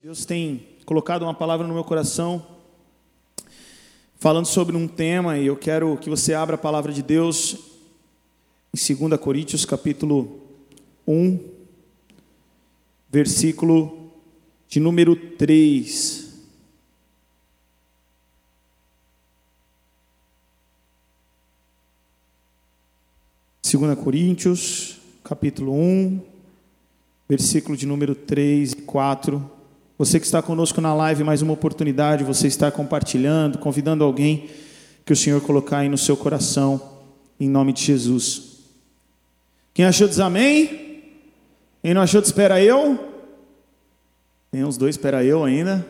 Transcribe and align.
Deus 0.00 0.24
tem 0.24 0.64
colocado 0.84 1.22
uma 1.24 1.34
palavra 1.34 1.66
no 1.66 1.74
meu 1.74 1.82
coração, 1.82 2.46
falando 4.14 4.46
sobre 4.46 4.76
um 4.76 4.86
tema, 4.86 5.36
e 5.36 5.46
eu 5.46 5.56
quero 5.56 5.96
que 5.96 6.08
você 6.08 6.34
abra 6.34 6.54
a 6.54 6.58
palavra 6.58 6.92
de 6.92 7.02
Deus 7.02 7.58
em 8.72 8.94
2 8.94 9.20
Coríntios, 9.20 9.64
capítulo 9.64 10.40
1, 11.04 11.40
versículo 13.10 14.12
de 14.68 14.78
número 14.78 15.16
3. 15.16 16.46
Segunda 23.60 23.96
Coríntios, 23.96 25.00
capítulo 25.24 25.72
1, 25.74 26.20
versículo 27.28 27.76
de 27.76 27.84
número 27.84 28.14
3 28.14 28.74
e 28.74 28.76
4. 28.82 29.57
Você 29.98 30.20
que 30.20 30.26
está 30.26 30.40
conosco 30.40 30.80
na 30.80 30.94
live, 30.94 31.24
mais 31.24 31.42
uma 31.42 31.52
oportunidade, 31.52 32.22
você 32.22 32.46
está 32.46 32.70
compartilhando, 32.70 33.58
convidando 33.58 34.04
alguém 34.04 34.48
que 35.04 35.12
o 35.12 35.16
Senhor 35.16 35.40
colocar 35.40 35.78
aí 35.78 35.88
no 35.88 35.98
seu 35.98 36.16
coração, 36.16 36.80
em 37.40 37.48
nome 37.48 37.72
de 37.72 37.82
Jesus. 37.82 38.58
Quem 39.74 39.84
achou 39.84 40.06
diz 40.06 40.20
amém? 40.20 41.02
Quem 41.82 41.94
não 41.94 42.02
achou, 42.02 42.20
espera 42.20 42.62
eu. 42.62 42.96
Tem 44.52 44.62
uns 44.62 44.76
dois, 44.76 44.94
espera 44.94 45.24
eu 45.24 45.42
ainda. 45.42 45.84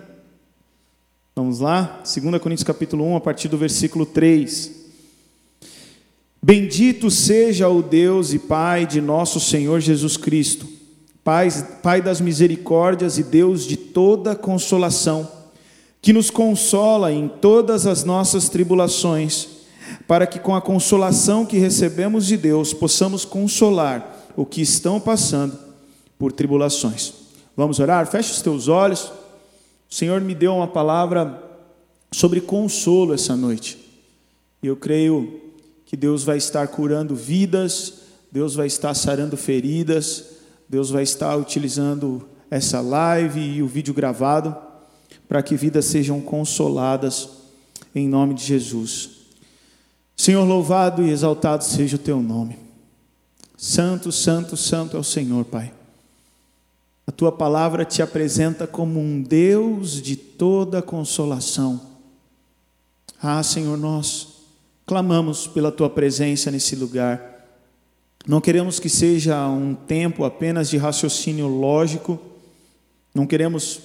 Vamos 1.37 1.61
lá, 1.61 2.03
2 2.03 2.41
Coríntios 2.41 2.65
capítulo 2.65 3.05
1, 3.13 3.17
a 3.17 3.21
partir 3.21 3.49
do 3.49 3.59
versículo 3.59 4.07
3. 4.07 4.87
Bendito 6.43 7.11
seja 7.11 7.69
o 7.69 7.83
Deus 7.83 8.33
e 8.33 8.39
Pai 8.39 8.87
de 8.87 9.03
nosso 9.03 9.39
Senhor 9.39 9.81
Jesus 9.81 10.17
Cristo 10.17 10.78
Pai, 11.29 11.51
Pai 11.83 12.01
das 12.01 12.23
misericórdias 12.23 13.19
e 13.19 13.23
Deus 13.23 13.67
de 13.67 13.77
toda 13.77 14.35
consolação, 14.35 15.31
que 16.01 16.11
nos 16.11 16.31
consola 16.31 17.13
em 17.13 17.29
todas 17.29 17.87
as 17.87 18.03
nossas 18.03 18.49
tribulações, 18.49 19.47
para 20.07 20.27
que 20.27 20.39
com 20.39 20.55
a 20.55 20.63
consolação 20.63 21.45
que 21.45 21.59
recebemos 21.59 22.25
de 22.25 22.39
Deus 22.39 22.73
possamos 22.73 23.27
consolar 23.27 24.31
o 24.35 24.47
que 24.47 24.63
estão 24.63 24.99
passando 24.99 25.59
por 26.19 26.33
tribulações. 26.33 27.13
Vamos 27.55 27.79
orar? 27.79 28.07
Feche 28.07 28.33
os 28.33 28.41
teus 28.41 28.67
olhos. 28.67 29.13
O 29.91 29.95
Senhor 29.95 30.23
me 30.23 30.35
deu 30.35 30.55
uma 30.55 30.69
palavra 30.69 31.43
sobre 32.11 32.41
consolo 32.41 33.13
essa 33.13 33.37
noite. 33.37 33.77
E 34.63 34.67
eu 34.67 34.77
creio 34.77 35.43
que 35.85 35.95
Deus 35.95 36.25
vai 36.25 36.39
estar 36.39 36.67
curando 36.69 37.15
vidas, 37.15 37.97
Deus 38.33 38.55
vai 38.55 38.67
estar 38.67 38.95
sarando 38.95 39.37
feridas, 39.37 40.38
Deus 40.69 40.91
vai 40.91 41.03
estar 41.03 41.37
utilizando 41.37 42.29
essa 42.51 42.81
live 42.81 43.41
e 43.41 43.63
o 43.63 43.67
vídeo 43.67 43.95
gravado 43.95 44.57
para 45.29 45.43
que 45.43 45.57
vidas 45.57 45.85
sejam 45.87 46.21
consoladas 46.21 47.29
em 47.95 48.09
nome 48.09 48.35
de 48.35 48.45
Jesus. 48.45 49.11
Senhor, 50.17 50.45
louvado 50.45 51.03
e 51.03 51.11
exaltado 51.11 51.65
seja 51.65 51.97
o 51.97 51.99
teu 51.99 52.21
nome. 52.21 52.59
Santo, 53.57 54.11
santo, 54.13 54.57
santo 54.57 54.97
é 54.97 55.01
o 55.01 55.05
Senhor, 55.05 55.45
Pai. 55.45 55.73
A 57.07 57.13
tua 57.13 57.33
palavra 57.33 57.85
te 57.85 58.03
apresenta 58.03 58.67
como 58.67 59.01
um 59.01 59.23
Deus 59.23 60.03
de 60.03 60.17
toda 60.17 60.83
consolação. 60.83 61.81
Ah, 63.23 63.43
Senhor, 63.43 63.77
nós 63.79 64.29
clamamos 64.87 65.47
pela 65.47 65.73
tua 65.73 65.89
presença 65.89 66.51
nesse 66.51 66.77
lugar. 66.77 67.38
Não 68.27 68.41
queremos 68.41 68.79
que 68.79 68.89
seja 68.89 69.47
um 69.49 69.75
tempo 69.75 70.25
apenas 70.25 70.69
de 70.69 70.77
raciocínio 70.77 71.47
lógico, 71.47 72.21
não 73.15 73.27
queremos 73.27 73.81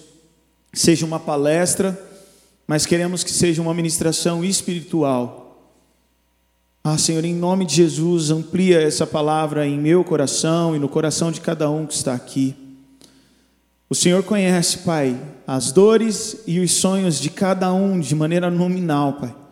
que 0.72 0.80
seja 0.80 1.06
uma 1.06 1.20
palestra, 1.20 2.00
mas 2.68 2.86
queremos 2.86 3.24
que 3.24 3.32
seja 3.32 3.62
uma 3.62 3.74
ministração 3.74 4.44
espiritual. 4.44 5.44
Ah, 6.84 6.98
Senhor, 6.98 7.24
em 7.24 7.34
nome 7.34 7.66
de 7.66 7.76
Jesus, 7.76 8.30
amplia 8.30 8.82
essa 8.82 9.08
palavra 9.08 9.66
em 9.66 9.80
meu 9.80 10.04
coração 10.04 10.76
e 10.76 10.80
no 10.80 10.90
coração 10.90 11.32
de 11.32 11.40
cada 11.40 11.70
um 11.70 11.86
que 11.86 11.94
está 11.94 12.14
aqui. 12.14 12.56
O 13.90 13.96
Senhor 13.96 14.24
conhece, 14.24 14.80
Pai, 14.80 15.18
as 15.48 15.72
dores 15.72 16.42
e 16.46 16.60
os 16.60 16.72
sonhos 16.72 17.20
de 17.20 17.30
cada 17.30 17.72
um 17.72 18.00
de 18.00 18.14
maneira 18.16 18.50
nominal, 18.50 19.14
Pai. 19.14 19.43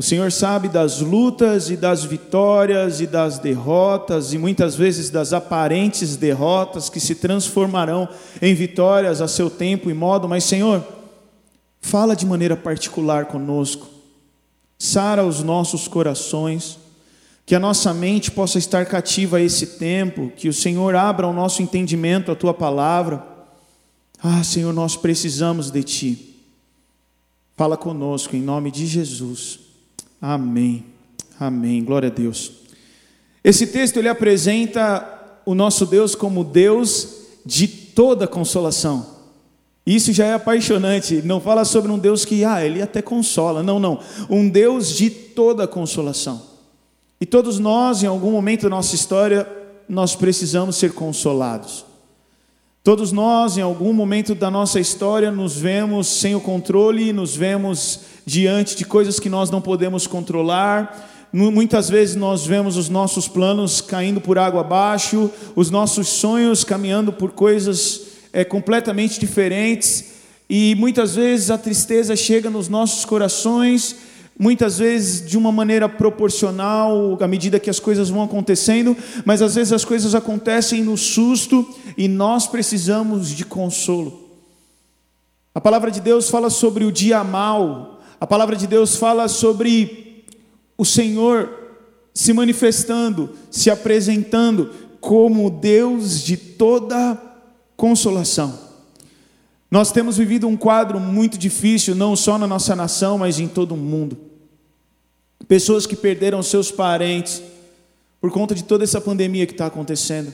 O 0.00 0.02
Senhor 0.02 0.32
sabe 0.32 0.66
das 0.66 1.02
lutas 1.02 1.68
e 1.68 1.76
das 1.76 2.04
vitórias 2.04 3.02
e 3.02 3.06
das 3.06 3.38
derrotas, 3.38 4.32
e 4.32 4.38
muitas 4.38 4.74
vezes 4.74 5.10
das 5.10 5.34
aparentes 5.34 6.16
derrotas 6.16 6.88
que 6.88 6.98
se 6.98 7.16
transformarão 7.16 8.08
em 8.40 8.54
vitórias 8.54 9.20
a 9.20 9.28
seu 9.28 9.50
tempo 9.50 9.90
e 9.90 9.92
modo, 9.92 10.26
mas, 10.26 10.44
Senhor, 10.44 10.82
fala 11.82 12.16
de 12.16 12.24
maneira 12.24 12.56
particular 12.56 13.26
conosco, 13.26 13.90
sara 14.78 15.22
os 15.22 15.42
nossos 15.42 15.86
corações, 15.86 16.78
que 17.44 17.54
a 17.54 17.60
nossa 17.60 17.92
mente 17.92 18.30
possa 18.30 18.56
estar 18.56 18.86
cativa 18.86 19.36
a 19.36 19.42
esse 19.42 19.66
tempo, 19.66 20.32
que 20.34 20.48
o 20.48 20.54
Senhor 20.54 20.96
abra 20.96 21.28
o 21.28 21.34
nosso 21.34 21.60
entendimento, 21.60 22.32
a 22.32 22.34
tua 22.34 22.54
palavra. 22.54 23.22
Ah, 24.22 24.42
Senhor, 24.42 24.72
nós 24.72 24.96
precisamos 24.96 25.70
de 25.70 25.82
Ti. 25.82 26.36
Fala 27.54 27.76
conosco 27.76 28.34
em 28.34 28.40
nome 28.40 28.70
de 28.70 28.86
Jesus. 28.86 29.68
Amém. 30.20 30.84
Amém. 31.38 31.82
Glória 31.82 32.08
a 32.08 32.12
Deus. 32.12 32.52
Esse 33.42 33.66
texto 33.66 33.96
ele 33.96 34.08
apresenta 34.08 35.40
o 35.46 35.54
nosso 35.54 35.86
Deus 35.86 36.14
como 36.14 36.44
Deus 36.44 37.20
de 37.44 37.66
toda 37.66 38.28
consolação. 38.28 39.18
Isso 39.86 40.12
já 40.12 40.26
é 40.26 40.34
apaixonante. 40.34 41.22
Não 41.22 41.40
fala 41.40 41.64
sobre 41.64 41.90
um 41.90 41.98
Deus 41.98 42.24
que, 42.24 42.44
ah, 42.44 42.64
ele 42.64 42.82
até 42.82 43.00
consola. 43.00 43.62
Não, 43.62 43.80
não. 43.80 43.98
Um 44.28 44.48
Deus 44.48 44.94
de 44.94 45.08
toda 45.08 45.66
consolação. 45.66 46.42
E 47.20 47.26
todos 47.26 47.58
nós, 47.58 48.02
em 48.02 48.06
algum 48.06 48.30
momento 48.30 48.62
da 48.62 48.68
nossa 48.68 48.94
história, 48.94 49.48
nós 49.88 50.14
precisamos 50.14 50.76
ser 50.76 50.92
consolados. 50.92 51.84
Todos 52.82 53.12
nós, 53.12 53.58
em 53.58 53.60
algum 53.60 53.92
momento 53.92 54.34
da 54.34 54.50
nossa 54.50 54.80
história, 54.80 55.30
nos 55.30 55.54
vemos 55.54 56.06
sem 56.06 56.34
o 56.34 56.40
controle, 56.40 57.12
nos 57.12 57.36
vemos 57.36 58.00
diante 58.24 58.74
de 58.74 58.86
coisas 58.86 59.20
que 59.20 59.28
nós 59.28 59.50
não 59.50 59.60
podemos 59.60 60.06
controlar. 60.06 61.28
Muitas 61.30 61.90
vezes 61.90 62.16
nós 62.16 62.46
vemos 62.46 62.78
os 62.78 62.88
nossos 62.88 63.28
planos 63.28 63.82
caindo 63.82 64.18
por 64.18 64.38
água 64.38 64.62
abaixo, 64.62 65.30
os 65.54 65.70
nossos 65.70 66.08
sonhos 66.08 66.64
caminhando 66.64 67.12
por 67.12 67.32
coisas 67.32 68.00
é, 68.32 68.44
completamente 68.44 69.20
diferentes, 69.20 70.12
e 70.48 70.74
muitas 70.74 71.16
vezes 71.16 71.50
a 71.50 71.58
tristeza 71.58 72.16
chega 72.16 72.48
nos 72.48 72.66
nossos 72.66 73.04
corações 73.04 73.94
muitas 74.40 74.78
vezes 74.78 75.28
de 75.28 75.36
uma 75.36 75.52
maneira 75.52 75.86
proporcional 75.86 77.18
à 77.20 77.28
medida 77.28 77.60
que 77.60 77.68
as 77.68 77.78
coisas 77.78 78.08
vão 78.08 78.22
acontecendo, 78.22 78.96
mas 79.22 79.42
às 79.42 79.54
vezes 79.54 79.70
as 79.70 79.84
coisas 79.84 80.14
acontecem 80.14 80.82
no 80.82 80.96
susto 80.96 81.68
e 81.94 82.08
nós 82.08 82.46
precisamos 82.46 83.28
de 83.28 83.44
consolo. 83.44 84.30
A 85.54 85.60
palavra 85.60 85.90
de 85.90 86.00
Deus 86.00 86.30
fala 86.30 86.48
sobre 86.48 86.86
o 86.86 86.90
dia 86.90 87.22
mal, 87.22 88.00
a 88.18 88.26
palavra 88.26 88.56
de 88.56 88.66
Deus 88.66 88.96
fala 88.96 89.28
sobre 89.28 90.24
o 90.78 90.86
Senhor 90.86 91.50
se 92.14 92.32
manifestando, 92.32 93.28
se 93.50 93.70
apresentando 93.70 94.70
como 95.02 95.50
Deus 95.50 96.22
de 96.22 96.38
toda 96.38 97.20
consolação. 97.76 98.58
Nós 99.70 99.92
temos 99.92 100.16
vivido 100.16 100.48
um 100.48 100.56
quadro 100.56 100.98
muito 100.98 101.36
difícil, 101.36 101.94
não 101.94 102.16
só 102.16 102.38
na 102.38 102.46
nossa 102.46 102.74
nação, 102.74 103.18
mas 103.18 103.38
em 103.38 103.46
todo 103.46 103.74
o 103.74 103.76
mundo 103.76 104.29
pessoas 105.50 105.84
que 105.84 105.96
perderam 105.96 106.44
seus 106.44 106.70
parentes 106.70 107.42
por 108.20 108.30
conta 108.30 108.54
de 108.54 108.62
toda 108.62 108.84
essa 108.84 109.00
pandemia 109.00 109.46
que 109.46 109.52
está 109.52 109.66
acontecendo. 109.66 110.32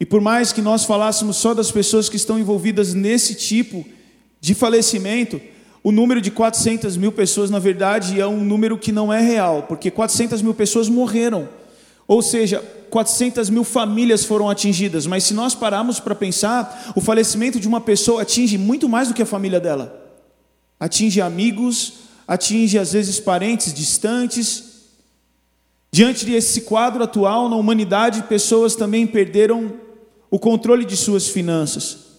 E 0.00 0.04
por 0.04 0.20
mais 0.20 0.52
que 0.52 0.60
nós 0.60 0.84
falássemos 0.84 1.36
só 1.36 1.54
das 1.54 1.70
pessoas 1.70 2.08
que 2.08 2.16
estão 2.16 2.36
envolvidas 2.36 2.92
nesse 2.92 3.36
tipo 3.36 3.86
de 4.40 4.52
falecimento, 4.52 5.40
o 5.80 5.92
número 5.92 6.20
de 6.20 6.28
400 6.32 6.96
mil 6.96 7.12
pessoas, 7.12 7.50
na 7.50 7.60
verdade, 7.60 8.20
é 8.20 8.26
um 8.26 8.42
número 8.42 8.76
que 8.76 8.90
não 8.90 9.12
é 9.12 9.20
real, 9.20 9.62
porque 9.68 9.92
400 9.92 10.42
mil 10.42 10.54
pessoas 10.54 10.88
morreram. 10.88 11.48
Ou 12.08 12.20
seja, 12.20 12.58
400 12.90 13.48
mil 13.48 13.62
famílias 13.62 14.24
foram 14.24 14.50
atingidas. 14.50 15.06
Mas 15.06 15.22
se 15.22 15.34
nós 15.34 15.54
pararmos 15.54 16.00
para 16.00 16.16
pensar, 16.16 16.90
o 16.96 17.00
falecimento 17.00 17.60
de 17.60 17.68
uma 17.68 17.80
pessoa 17.80 18.22
atinge 18.22 18.58
muito 18.58 18.88
mais 18.88 19.06
do 19.06 19.14
que 19.14 19.22
a 19.22 19.26
família 19.26 19.60
dela. 19.60 20.04
Atinge 20.80 21.20
amigos, 21.20 22.09
atinge 22.30 22.78
às 22.78 22.92
vezes 22.92 23.18
parentes 23.18 23.74
distantes. 23.74 24.62
Diante 25.90 26.24
desse 26.24 26.60
quadro 26.60 27.02
atual 27.02 27.48
na 27.48 27.56
humanidade, 27.56 28.22
pessoas 28.22 28.76
também 28.76 29.04
perderam 29.04 29.72
o 30.30 30.38
controle 30.38 30.84
de 30.84 30.96
suas 30.96 31.26
finanças. 31.26 32.10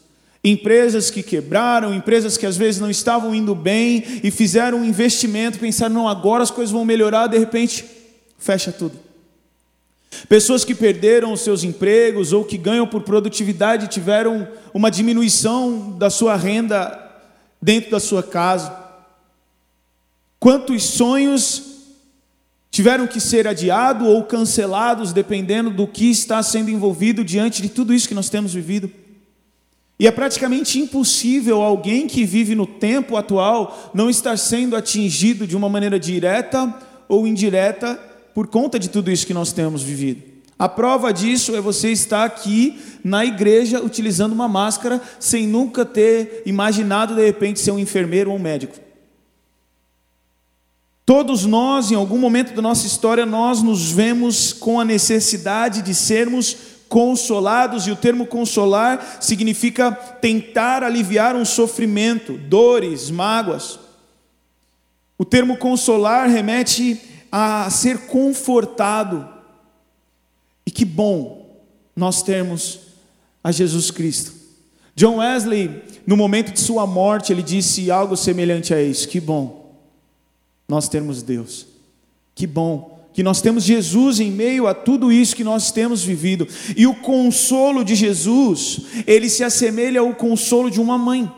Empresas 0.44 1.10
que 1.10 1.24
quebraram, 1.24 1.94
empresas 1.94 2.36
que 2.36 2.46
às 2.46 2.58
vezes 2.58 2.82
não 2.82 2.90
estavam 2.90 3.34
indo 3.34 3.56
bem 3.56 4.04
e 4.22 4.30
fizeram 4.30 4.80
um 4.80 4.84
investimento, 4.84 5.60
pensaram, 5.60 5.96
não, 5.96 6.10
agora 6.10 6.44
as 6.44 6.52
coisas 6.52 6.74
vão 6.74 6.84
melhorar, 6.84 7.28
de 7.28 7.38
repente, 7.38 7.86
fecha 8.38 8.70
tudo. 8.70 9.00
Pessoas 10.28 10.66
que 10.66 10.76
perderam 10.76 11.32
os 11.32 11.40
seus 11.40 11.64
empregos 11.64 12.34
ou 12.34 12.44
que 12.44 12.58
ganham 12.58 12.86
por 12.86 13.04
produtividade 13.04 13.88
tiveram 13.88 14.46
uma 14.74 14.92
diminuição 14.92 15.96
da 15.98 16.10
sua 16.10 16.36
renda 16.36 17.00
dentro 17.62 17.92
da 17.92 18.00
sua 18.02 18.22
casa. 18.22 18.81
Quantos 20.42 20.86
sonhos 20.86 21.62
tiveram 22.72 23.06
que 23.06 23.20
ser 23.20 23.48
adiados 23.48 24.08
ou 24.08 24.24
cancelados, 24.24 25.14
dependendo 25.14 25.70
do 25.70 25.86
que 25.86 26.10
está 26.10 26.42
sendo 26.42 26.72
envolvido 26.72 27.24
diante 27.24 27.62
de 27.62 27.70
tudo 27.70 27.94
isso 27.94 28.08
que 28.08 28.16
nós 28.16 28.28
temos 28.28 28.52
vivido. 28.52 28.90
E 30.00 30.08
é 30.08 30.12
praticamente 30.12 30.80
impossível 30.80 31.62
alguém 31.62 32.08
que 32.08 32.26
vive 32.26 32.56
no 32.56 32.66
tempo 32.66 33.18
atual 33.18 33.92
não 33.94 34.10
estar 34.10 34.36
sendo 34.36 34.76
atingido 34.76 35.46
de 35.46 35.56
uma 35.56 35.70
maneira 35.70 36.00
direta 36.00 36.74
ou 37.08 37.28
indireta 37.28 37.94
por 38.34 38.48
conta 38.48 38.80
de 38.80 38.90
tudo 38.90 39.12
isso 39.12 39.28
que 39.28 39.36
nós 39.36 39.54
temos 39.54 39.84
vivido. 39.84 40.24
A 40.58 40.68
prova 40.68 41.14
disso 41.14 41.56
é 41.56 41.62
você 41.62 41.92
estar 41.92 42.24
aqui 42.24 42.80
na 43.04 43.24
igreja 43.24 43.80
utilizando 43.80 44.32
uma 44.32 44.48
máscara 44.48 45.00
sem 45.20 45.46
nunca 45.46 45.86
ter 45.86 46.42
imaginado 46.48 47.14
de 47.14 47.24
repente 47.24 47.60
ser 47.60 47.70
um 47.70 47.78
enfermeiro 47.78 48.32
ou 48.32 48.38
um 48.38 48.42
médico. 48.42 48.90
Todos 51.12 51.46
nós, 51.46 51.92
em 51.92 51.96
algum 51.96 52.18
momento 52.18 52.54
da 52.54 52.62
nossa 52.62 52.88
história, 52.88 53.26
nós 53.26 53.62
nos 53.62 53.92
vemos 53.92 54.54
com 54.54 54.80
a 54.80 54.86
necessidade 54.86 55.82
de 55.82 55.94
sermos 55.94 56.56
consolados, 56.88 57.86
e 57.86 57.92
o 57.92 57.98
termo 57.98 58.26
consolar 58.26 59.18
significa 59.20 59.92
tentar 59.92 60.86
aliviar 60.86 61.36
um 61.36 61.44
sofrimento, 61.44 62.38
dores, 62.38 63.10
mágoas. 63.10 63.78
O 65.18 65.26
termo 65.26 65.58
consolar 65.58 66.30
remete 66.30 67.02
a 67.30 67.70
ser 67.70 68.08
confortado. 68.08 69.28
E 70.66 70.72
que 70.72 70.86
bom 70.86 71.62
nós 71.94 72.24
termos 72.24 72.80
a 73.44 73.52
Jesus 73.52 73.92
Cristo. 73.92 74.32
John 74.96 75.18
Wesley, 75.18 75.84
no 76.08 76.16
momento 76.16 76.54
de 76.54 76.60
sua 76.62 76.88
morte, 76.88 77.34
ele 77.34 77.44
disse 77.44 77.92
algo 77.92 78.16
semelhante 78.16 78.74
a 78.74 78.82
isso: 78.82 79.10
que 79.10 79.20
bom 79.20 79.61
nós 80.68 80.88
termos 80.88 81.22
Deus. 81.22 81.68
Que 82.34 82.48
bom 82.48 83.02
que 83.14 83.24
nós 83.24 83.42
temos 83.42 83.64
Jesus 83.64 84.20
em 84.20 84.32
meio 84.32 84.68
a 84.68 84.74
tudo 84.74 85.12
isso 85.12 85.36
que 85.36 85.44
nós 85.44 85.72
temos 85.72 86.04
vivido. 86.04 86.48
E 86.76 86.88
o 86.88 86.96
consolo 86.96 87.84
de 87.84 87.96
Jesus, 87.96 88.82
ele 89.06 89.30
se 89.30 89.44
assemelha 89.44 90.00
ao 90.00 90.14
consolo 90.16 90.72
de 90.72 90.80
uma 90.80 90.98
mãe. 90.98 91.30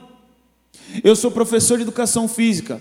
Eu 1.03 1.15
sou 1.15 1.31
professor 1.31 1.77
de 1.77 1.83
educação 1.83 2.27
física. 2.27 2.79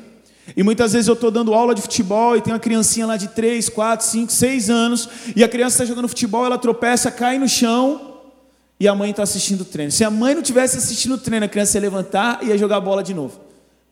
E 0.56 0.62
muitas 0.62 0.92
vezes 0.92 1.08
eu 1.08 1.14
estou 1.14 1.30
dando 1.30 1.54
aula 1.54 1.74
de 1.74 1.80
futebol 1.80 2.36
e 2.36 2.40
tem 2.40 2.52
uma 2.52 2.58
criancinha 2.58 3.06
lá 3.06 3.16
de 3.16 3.28
3, 3.28 3.68
4, 3.68 4.04
5, 4.04 4.32
6 4.32 4.70
anos, 4.70 5.08
e 5.36 5.44
a 5.44 5.48
criança 5.48 5.76
está 5.76 5.84
jogando 5.84 6.08
futebol, 6.08 6.44
ela 6.44 6.58
tropeça, 6.58 7.12
cai 7.12 7.38
no 7.38 7.48
chão, 7.48 8.18
e 8.78 8.88
a 8.88 8.94
mãe 8.94 9.10
está 9.10 9.22
assistindo 9.22 9.60
o 9.60 9.64
treino. 9.64 9.92
Se 9.92 10.02
a 10.02 10.10
mãe 10.10 10.34
não 10.34 10.42
tivesse 10.42 10.76
assistindo 10.76 11.14
o 11.14 11.18
treino, 11.18 11.46
a 11.46 11.48
criança 11.48 11.78
ia 11.78 11.82
levantar 11.82 12.40
e 12.42 12.46
ia 12.48 12.58
jogar 12.58 12.78
a 12.78 12.80
bola 12.80 13.04
de 13.04 13.14
novo. 13.14 13.40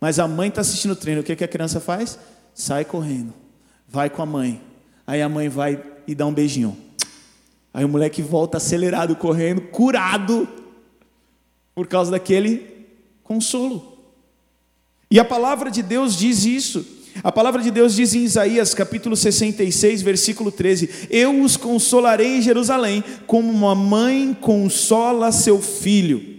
Mas 0.00 0.18
a 0.18 0.26
mãe 0.26 0.48
está 0.48 0.60
assistindo 0.60 0.90
o 0.90 0.96
treino, 0.96 1.20
o 1.20 1.24
que, 1.24 1.36
que 1.36 1.44
a 1.44 1.48
criança 1.48 1.78
faz? 1.78 2.18
Sai 2.54 2.84
correndo, 2.84 3.32
vai 3.88 4.10
com 4.10 4.22
a 4.22 4.26
mãe. 4.26 4.60
Aí 5.06 5.20
a 5.22 5.28
mãe 5.28 5.48
vai 5.48 5.82
e 6.06 6.14
dá 6.14 6.26
um 6.26 6.32
beijinho. 6.32 6.76
Aí 7.72 7.84
o 7.84 7.88
moleque 7.88 8.20
volta 8.20 8.56
acelerado, 8.56 9.14
correndo, 9.16 9.60
curado, 9.62 10.48
por 11.74 11.86
causa 11.86 12.10
daquele 12.10 12.86
consolo. 13.22 13.98
E 15.10 15.18
a 15.18 15.24
palavra 15.24 15.70
de 15.70 15.82
Deus 15.82 16.16
diz 16.16 16.44
isso. 16.44 16.84
A 17.22 17.32
palavra 17.32 17.60
de 17.60 17.70
Deus 17.70 17.94
diz 17.94 18.14
em 18.14 18.22
Isaías 18.22 18.72
capítulo 18.72 19.16
66, 19.16 20.02
versículo 20.02 20.50
13: 20.50 21.08
Eu 21.10 21.42
os 21.42 21.56
consolarei 21.56 22.38
em 22.38 22.42
Jerusalém, 22.42 23.02
como 23.26 23.50
uma 23.50 23.74
mãe 23.74 24.36
consola 24.40 25.32
seu 25.32 25.60
filho. 25.60 26.38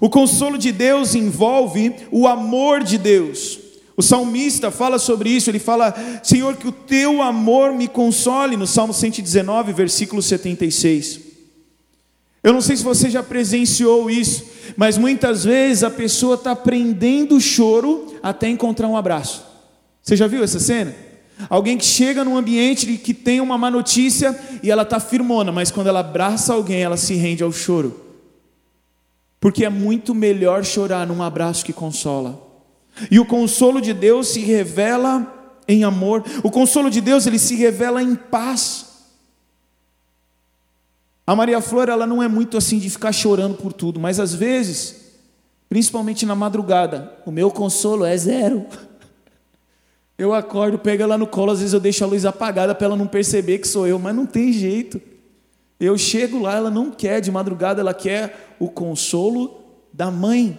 O 0.00 0.08
consolo 0.08 0.58
de 0.58 0.72
Deus 0.72 1.14
envolve 1.14 1.94
o 2.10 2.26
amor 2.26 2.82
de 2.82 2.98
Deus. 2.98 3.58
O 3.96 4.02
salmista 4.02 4.70
fala 4.70 4.98
sobre 4.98 5.30
isso, 5.30 5.48
ele 5.50 5.58
fala: 5.58 5.94
Senhor, 6.22 6.56
que 6.56 6.68
o 6.68 6.72
teu 6.72 7.22
amor 7.22 7.72
me 7.72 7.88
console, 7.88 8.56
no 8.56 8.66
Salmo 8.66 8.92
119, 8.92 9.72
versículo 9.72 10.20
76. 10.20 11.20
Eu 12.42 12.52
não 12.52 12.60
sei 12.60 12.76
se 12.76 12.84
você 12.84 13.08
já 13.10 13.22
presenciou 13.22 14.08
isso, 14.10 14.44
mas 14.76 14.98
muitas 14.98 15.44
vezes 15.44 15.82
a 15.82 15.90
pessoa 15.90 16.34
está 16.34 16.52
aprendendo 16.52 17.36
o 17.36 17.40
choro 17.40 18.14
até 18.22 18.48
encontrar 18.48 18.86
um 18.86 18.96
abraço. 18.96 19.44
Você 20.02 20.14
já 20.14 20.26
viu 20.26 20.44
essa 20.44 20.60
cena? 20.60 20.94
Alguém 21.50 21.76
que 21.76 21.84
chega 21.84 22.24
num 22.24 22.36
ambiente 22.36 22.86
que 22.98 23.12
tem 23.12 23.40
uma 23.40 23.58
má 23.58 23.70
notícia 23.70 24.38
e 24.62 24.70
ela 24.70 24.82
está 24.82 25.00
firmona, 25.00 25.50
mas 25.50 25.70
quando 25.70 25.88
ela 25.88 26.00
abraça 26.00 26.54
alguém, 26.54 26.82
ela 26.82 26.96
se 26.96 27.14
rende 27.14 27.42
ao 27.42 27.50
choro. 27.50 28.00
Porque 29.40 29.64
é 29.64 29.68
muito 29.68 30.14
melhor 30.14 30.64
chorar 30.64 31.06
num 31.06 31.22
abraço 31.22 31.64
que 31.64 31.72
consola. 31.72 32.45
E 33.10 33.18
o 33.18 33.26
consolo 33.26 33.80
de 33.80 33.92
Deus 33.92 34.28
se 34.28 34.40
revela 34.40 35.34
em 35.68 35.84
amor. 35.84 36.24
O 36.42 36.50
consolo 36.50 36.90
de 36.90 37.00
Deus, 37.00 37.26
ele 37.26 37.38
se 37.38 37.54
revela 37.54 38.02
em 38.02 38.14
paz. 38.14 38.86
A 41.26 41.34
Maria 41.34 41.60
Flor, 41.60 41.88
ela 41.88 42.06
não 42.06 42.22
é 42.22 42.28
muito 42.28 42.56
assim 42.56 42.78
de 42.78 42.88
ficar 42.88 43.12
chorando 43.12 43.56
por 43.56 43.72
tudo, 43.72 43.98
mas 43.98 44.20
às 44.20 44.32
vezes, 44.32 45.14
principalmente 45.68 46.24
na 46.24 46.36
madrugada, 46.36 47.12
o 47.26 47.32
meu 47.32 47.50
consolo 47.50 48.04
é 48.04 48.16
zero. 48.16 48.64
Eu 50.18 50.32
acordo, 50.32 50.78
pego 50.78 51.02
ela 51.02 51.18
no 51.18 51.26
colo, 51.26 51.52
às 51.52 51.58
vezes 51.58 51.74
eu 51.74 51.80
deixo 51.80 52.02
a 52.02 52.06
luz 52.06 52.24
apagada 52.24 52.74
para 52.74 52.86
ela 52.86 52.96
não 52.96 53.06
perceber 53.06 53.58
que 53.58 53.68
sou 53.68 53.86
eu, 53.86 53.98
mas 53.98 54.16
não 54.16 54.24
tem 54.24 54.50
jeito. 54.50 54.98
Eu 55.78 55.98
chego 55.98 56.40
lá, 56.40 56.54
ela 56.54 56.70
não 56.70 56.90
quer, 56.90 57.20
de 57.20 57.30
madrugada 57.30 57.82
ela 57.82 57.92
quer 57.92 58.56
o 58.58 58.70
consolo 58.70 59.60
da 59.92 60.10
mãe. 60.10 60.58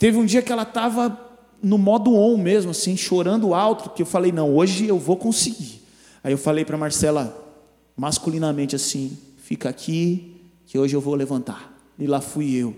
Teve 0.00 0.16
um 0.16 0.24
dia 0.24 0.40
que 0.40 0.50
ela 0.50 0.62
estava 0.62 1.14
no 1.62 1.76
modo 1.76 2.14
on 2.14 2.38
mesmo, 2.38 2.70
assim, 2.70 2.96
chorando 2.96 3.52
alto, 3.52 3.90
que 3.90 4.00
eu 4.00 4.06
falei, 4.06 4.32
não, 4.32 4.56
hoje 4.56 4.86
eu 4.86 4.98
vou 4.98 5.14
conseguir. 5.14 5.82
Aí 6.24 6.32
eu 6.32 6.38
falei 6.38 6.64
para 6.64 6.78
Marcela, 6.78 7.36
masculinamente 7.94 8.74
assim, 8.74 9.18
fica 9.36 9.68
aqui, 9.68 10.40
que 10.64 10.78
hoje 10.78 10.96
eu 10.96 11.02
vou 11.02 11.14
levantar. 11.14 11.78
E 11.98 12.06
lá 12.06 12.18
fui 12.22 12.54
eu. 12.54 12.74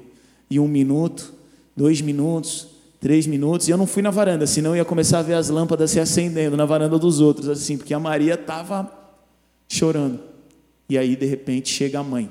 E 0.50 0.58
um 0.58 0.66
minuto, 0.66 1.32
dois 1.76 2.00
minutos, 2.00 2.66
três 2.98 3.24
minutos, 3.24 3.68
e 3.68 3.70
eu 3.70 3.78
não 3.78 3.86
fui 3.86 4.02
na 4.02 4.10
varanda, 4.10 4.44
senão 4.44 4.70
eu 4.70 4.78
ia 4.78 4.84
começar 4.84 5.20
a 5.20 5.22
ver 5.22 5.34
as 5.34 5.48
lâmpadas 5.48 5.92
se 5.92 6.00
acendendo 6.00 6.56
na 6.56 6.64
varanda 6.64 6.98
dos 6.98 7.20
outros, 7.20 7.48
assim, 7.48 7.78
porque 7.78 7.94
a 7.94 8.00
Maria 8.00 8.34
estava 8.34 8.90
chorando. 9.68 10.18
E 10.88 10.98
aí, 10.98 11.14
de 11.14 11.26
repente, 11.26 11.68
chega 11.68 12.00
a 12.00 12.02
mãe. 12.02 12.28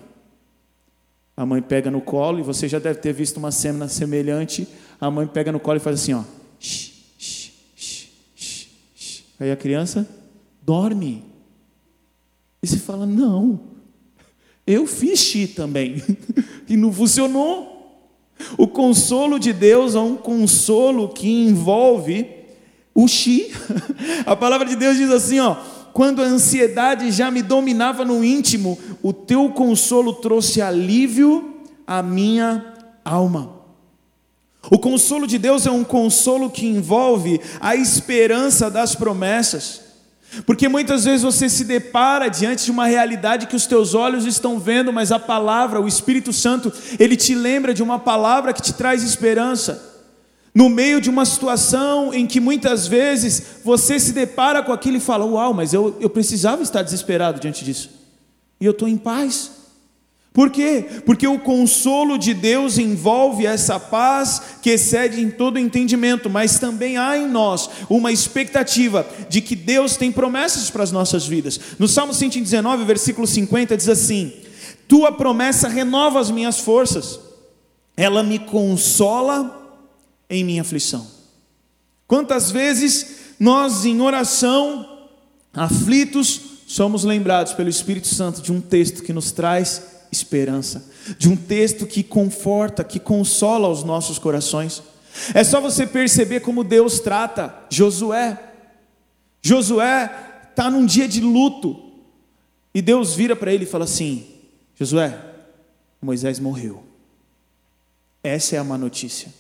A 1.38 1.46
mãe 1.46 1.62
pega 1.62 1.90
no 1.90 2.02
colo, 2.02 2.40
e 2.40 2.44
você 2.44 2.68
já 2.68 2.78
deve 2.78 3.00
ter 3.00 3.14
visto 3.14 3.38
uma 3.38 3.52
cena 3.52 3.88
semelhante. 3.88 4.68
A 5.02 5.10
mãe 5.10 5.26
pega 5.26 5.52
no 5.52 5.60
colo 5.60 5.78
e 5.78 5.80
faz 5.80 6.00
assim, 6.00 6.14
ó. 6.14 6.24
Aí 9.40 9.52
a 9.52 9.58
criança 9.58 10.08
dorme. 10.62 11.24
E 12.62 12.68
você 12.68 12.78
fala: 12.78 13.08
Não, 13.08 13.60
eu 14.68 14.86
fiz 14.86 15.20
xi 15.20 15.48
também. 15.48 16.02
e 16.70 16.78
não 16.78 16.94
funcionou. 16.94 17.72
O 18.58 18.68
consolo 18.68 19.40
de 19.40 19.52
Deus 19.52 19.96
é 19.96 20.00
um 20.00 20.16
consolo 20.16 21.10
que 21.10 21.28
envolve 21.28 22.28
o 22.94 23.08
xi. 23.08 23.52
A 24.26 24.36
palavra 24.36 24.68
de 24.68 24.76
Deus 24.76 24.98
diz 24.98 25.10
assim: 25.10 25.40
ó 25.40 25.58
quando 25.94 26.22
a 26.22 26.26
ansiedade 26.26 27.12
já 27.12 27.30
me 27.30 27.42
dominava 27.42 28.06
no 28.06 28.24
íntimo, 28.24 28.80
o 29.04 29.12
teu 29.12 29.50
consolo 29.50 30.14
trouxe 30.14 30.62
alívio 30.62 31.64
à 31.86 32.02
minha 32.02 32.74
alma. 33.04 33.61
O 34.70 34.78
consolo 34.78 35.26
de 35.26 35.38
Deus 35.38 35.66
é 35.66 35.72
um 35.72 35.84
consolo 35.84 36.50
que 36.50 36.68
envolve 36.68 37.42
a 37.60 37.76
esperança 37.76 38.70
das 38.70 38.96
promessas. 38.96 39.82
Porque 40.46 40.70
muitas 40.70 41.04
vezes 41.04 41.24
você 41.24 41.50
se 41.50 41.66
depara 41.66 42.30
diante 42.30 42.66
de 42.66 42.72
uma 42.72 42.86
realidade 42.86 43.48
que 43.48 43.56
os 43.56 43.66
teus 43.66 43.94
olhos 43.94 44.26
estão 44.26 44.60
vendo, 44.60 44.94
mas 44.94 45.12
a 45.12 45.20
palavra, 45.20 45.82
o 45.82 45.88
Espírito 45.88 46.32
Santo, 46.32 46.72
ele 46.98 47.18
te 47.18 47.36
lembra 47.36 47.74
de 47.74 47.84
uma 47.84 48.00
palavra 48.00 48.54
que 48.54 48.62
te 48.62 48.74
traz 48.74 49.04
esperança. 49.04 49.90
No 50.54 50.70
meio 50.70 51.02
de 51.02 51.10
uma 51.10 51.26
situação 51.26 52.14
em 52.14 52.28
que 52.28 52.40
muitas 52.40 52.88
vezes 52.88 53.44
você 53.64 54.00
se 54.00 54.14
depara 54.14 54.62
com 54.62 54.72
aquilo 54.72 54.98
e 54.98 55.02
fala: 55.02 55.26
Uau, 55.26 55.54
mas 55.54 55.74
eu, 55.74 55.98
eu 56.00 56.10
precisava 56.10 56.62
estar 56.62 56.82
desesperado 56.82 57.40
diante 57.40 57.66
disso. 57.66 57.90
E 58.60 58.66
eu 58.66 58.72
estou 58.72 58.88
em 58.88 58.98
paz. 58.98 59.61
Por 60.34 60.50
quê? 60.50 60.86
Porque 61.06 61.28
o 61.28 61.40
consolo 61.40 62.18
de 62.18 62.34
Deus 62.34 62.78
envolve 62.78 63.46
essa 63.46 63.78
paz 63.78 64.42
que 64.62 64.70
excede 64.70 65.20
em 65.20 65.30
todo 65.30 65.60
entendimento, 65.60 66.30
mas 66.30 66.58
também 66.58 66.98
há 66.98 67.18
em 67.18 67.28
nós 67.28 67.70
uma 67.90 68.14
expectativa 68.14 69.06
de 69.30 69.42
que 69.42 69.58
Deus 69.58 69.98
tem 69.98 70.10
promessas 70.10 70.70
para 70.70 70.84
as 70.84 70.92
nossas 70.92 71.28
vidas. 71.28 71.60
No 71.78 71.88
Salmo 71.88 72.14
119, 72.14 72.86
versículo 72.86 73.28
50, 73.28 73.76
diz 73.76 73.90
assim: 73.90 74.32
Tua 74.88 75.12
promessa 75.12 75.68
renova 75.68 76.22
as 76.22 76.32
minhas 76.32 76.60
forças, 76.60 77.20
ela 77.98 78.24
me 78.24 78.40
consola 78.40 79.78
em 80.30 80.46
minha 80.46 80.62
aflição. 80.62 81.06
Quantas 82.08 82.50
vezes 82.50 83.36
nós, 83.38 83.84
em 83.84 84.00
oração, 84.00 84.88
aflitos, 85.54 86.40
somos 86.68 87.04
lembrados 87.04 87.52
pelo 87.52 87.68
Espírito 87.68 88.08
Santo 88.08 88.42
de 88.42 88.54
um 88.54 88.62
texto 88.62 89.04
que 89.04 89.12
nos 89.12 89.34
traz 89.34 89.92
esperança, 90.12 90.90
de 91.18 91.30
um 91.30 91.36
texto 91.36 91.88
que 91.88 92.04
conforta, 92.04 92.84
que 92.84 93.00
consola 93.00 93.70
os 93.70 93.84
nossos 93.84 94.20
corações. 94.20 94.84
É 95.34 95.44
só 95.44 95.62
você 95.62 95.88
perceber 95.88 96.42
como 96.42 96.64
Deus 96.64 97.00
trata 97.00 97.56
Josué. 97.70 98.38
Josué 99.42 100.44
está 100.50 100.70
num 100.70 100.86
dia 100.86 101.08
de 101.08 101.22
luto, 101.22 101.92
e 102.74 102.82
Deus 102.82 103.16
vira 103.16 103.36
para 103.36 103.54
ele 103.54 103.64
e 103.64 103.68
fala 103.68 103.86
assim: 103.86 104.28
Josué, 104.78 105.20
Moisés 106.02 106.40
morreu. 106.40 106.84
Essa 108.24 108.56
é 108.56 108.60
a 108.60 108.64
má 108.64 108.78
notícia. 108.78 109.34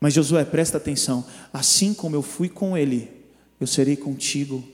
Mas 0.00 0.14
Josué, 0.14 0.44
presta 0.44 0.76
atenção: 0.78 1.24
assim 1.52 1.92
como 1.92 2.16
eu 2.16 2.22
fui 2.22 2.48
com 2.48 2.76
ele, 2.76 3.10
eu 3.60 3.66
serei 3.66 3.96
contigo. 3.96 4.66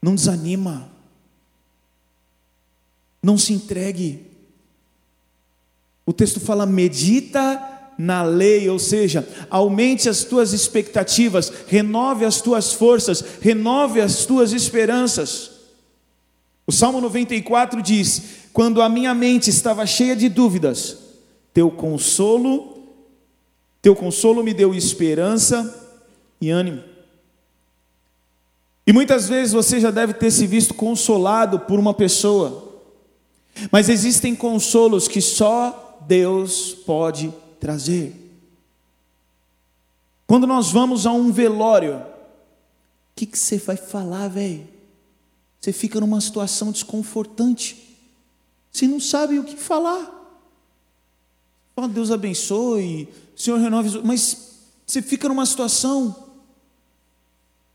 Não 0.00 0.14
desanima. 0.14 0.90
Não 3.22 3.38
se 3.38 3.52
entregue. 3.52 4.26
O 6.04 6.12
texto 6.12 6.40
fala: 6.40 6.66
medita 6.66 7.70
na 7.96 8.22
lei, 8.22 8.68
ou 8.68 8.78
seja, 8.78 9.28
aumente 9.48 10.08
as 10.08 10.24
tuas 10.24 10.52
expectativas, 10.52 11.52
renove 11.66 12.24
as 12.24 12.40
tuas 12.40 12.72
forças, 12.72 13.22
renove 13.40 14.00
as 14.00 14.24
tuas 14.26 14.52
esperanças. 14.52 15.50
O 16.66 16.72
Salmo 16.72 17.00
94 17.00 17.80
diz: 17.82 18.22
Quando 18.52 18.82
a 18.82 18.88
minha 18.88 19.14
mente 19.14 19.50
estava 19.50 19.86
cheia 19.86 20.16
de 20.16 20.28
dúvidas, 20.28 20.98
teu 21.52 21.70
consolo, 21.70 22.88
teu 23.80 23.94
consolo 23.94 24.42
me 24.42 24.54
deu 24.54 24.74
esperança 24.74 25.88
e 26.40 26.50
ânimo. 26.50 26.82
E 28.86 28.92
muitas 28.92 29.28
vezes 29.28 29.52
você 29.52 29.78
já 29.78 29.90
deve 29.90 30.14
ter 30.14 30.30
se 30.30 30.46
visto 30.46 30.74
consolado 30.74 31.60
por 31.60 31.78
uma 31.78 31.94
pessoa, 31.94 32.71
mas 33.70 33.88
existem 33.88 34.34
consolos 34.34 35.08
que 35.08 35.20
só 35.20 35.98
Deus 36.06 36.74
pode 36.74 37.32
trazer. 37.60 38.14
Quando 40.26 40.46
nós 40.46 40.70
vamos 40.70 41.06
a 41.06 41.12
um 41.12 41.30
velório, 41.30 41.96
o 41.96 42.04
que, 43.14 43.26
que 43.26 43.38
você 43.38 43.58
vai 43.58 43.76
falar, 43.76 44.28
velho? 44.28 44.66
Você 45.60 45.72
fica 45.72 46.00
numa 46.00 46.20
situação 46.20 46.72
desconfortante. 46.72 47.96
Você 48.72 48.88
não 48.88 48.98
sabe 48.98 49.38
o 49.38 49.44
que 49.44 49.56
falar. 49.56 50.10
Fala, 51.76 51.88
Deus 51.88 52.10
abençoe, 52.10 53.08
Senhor 53.36 53.58
renove, 53.58 54.00
mas 54.04 54.58
você 54.86 55.00
fica 55.00 55.28
numa 55.28 55.46
situação. 55.46 56.30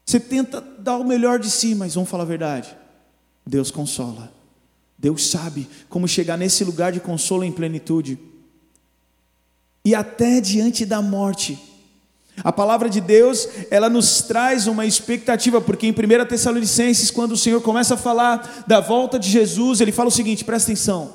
Você 0.06 0.20
tenta 0.20 0.62
dar 0.62 0.98
o 0.98 1.04
melhor 1.04 1.40
de 1.40 1.50
si, 1.50 1.76
mas 1.76 1.96
vamos 1.96 2.10
falar 2.10 2.24
a 2.24 2.28
verdade. 2.28 2.76
Deus 3.46 3.72
consola. 3.72 4.37
Deus 4.98 5.30
sabe 5.30 5.68
como 5.90 6.08
chegar 6.08 6.38
nesse 6.38 6.64
lugar 6.64 6.92
de 6.92 7.00
consolo 7.00 7.44
em 7.44 7.52
plenitude 7.52 8.18
e 9.86 9.94
até 9.94 10.42
diante 10.42 10.86
da 10.86 11.02
morte. 11.02 11.58
A 12.44 12.52
palavra 12.52 12.90
de 12.90 13.00
Deus, 13.00 13.48
ela 13.72 13.90
nos 13.90 14.22
traz 14.22 14.68
uma 14.68 14.86
expectativa, 14.86 15.62
porque 15.62 15.88
em 15.88 15.92
1 15.92 16.26
Tessalonicenses, 16.28 17.10
quando 17.10 17.32
o 17.32 17.38
Senhor 17.38 17.62
começa 17.62 17.94
a 17.94 17.98
falar 17.98 18.66
da 18.68 18.80
volta 18.80 19.18
de 19.18 19.30
Jesus, 19.30 19.82
ele 19.82 19.92
fala 19.92 20.10
o 20.10 20.12
seguinte: 20.12 20.44
presta 20.44 20.72
atenção, 20.72 21.14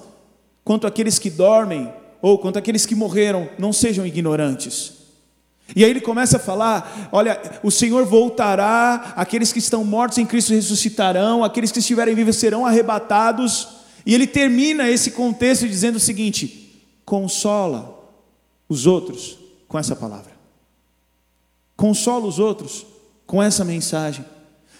quanto 0.65 0.87
aqueles 0.87 1.19
que 1.19 1.31
dormem, 1.31 1.93
ou 2.21 2.39
quanto 2.39 2.59
aqueles 2.59 2.87
que 2.87 2.95
morreram, 2.95 3.49
não 3.59 3.73
sejam 3.73 4.07
ignorantes. 4.07 5.02
E 5.75 5.85
aí 5.85 5.91
ele 5.91 6.01
começa 6.01 6.37
a 6.37 6.41
falar: 6.41 7.09
olha, 7.13 7.41
o 7.63 7.71
Senhor 7.71 8.05
voltará, 8.05 9.13
aqueles 9.17 9.53
que 9.53 9.59
estão 9.59 9.85
mortos 9.85 10.19
em 10.19 10.27
Cristo 10.27 10.53
ressuscitarão, 10.53 11.43
aqueles 11.43 11.73
que 11.73 11.79
estiverem 11.79 12.15
vivos 12.15 12.37
serão 12.37 12.67
arrebatados. 12.67 13.69
E 14.05 14.15
ele 14.15 14.27
termina 14.27 14.89
esse 14.89 15.13
contexto 15.13 15.67
dizendo 15.67 15.97
o 15.97 16.01
seguinte: 16.01 16.83
consola 17.05 17.99
os 18.69 18.87
outros 18.87 19.39
com 19.69 19.79
essa 19.79 19.97
palavra. 19.97 20.33
Consola 21.77 22.27
os 22.27 22.39
outros 22.39 22.87
com 23.27 23.43
essa 23.43 23.65
mensagem. 23.65 24.25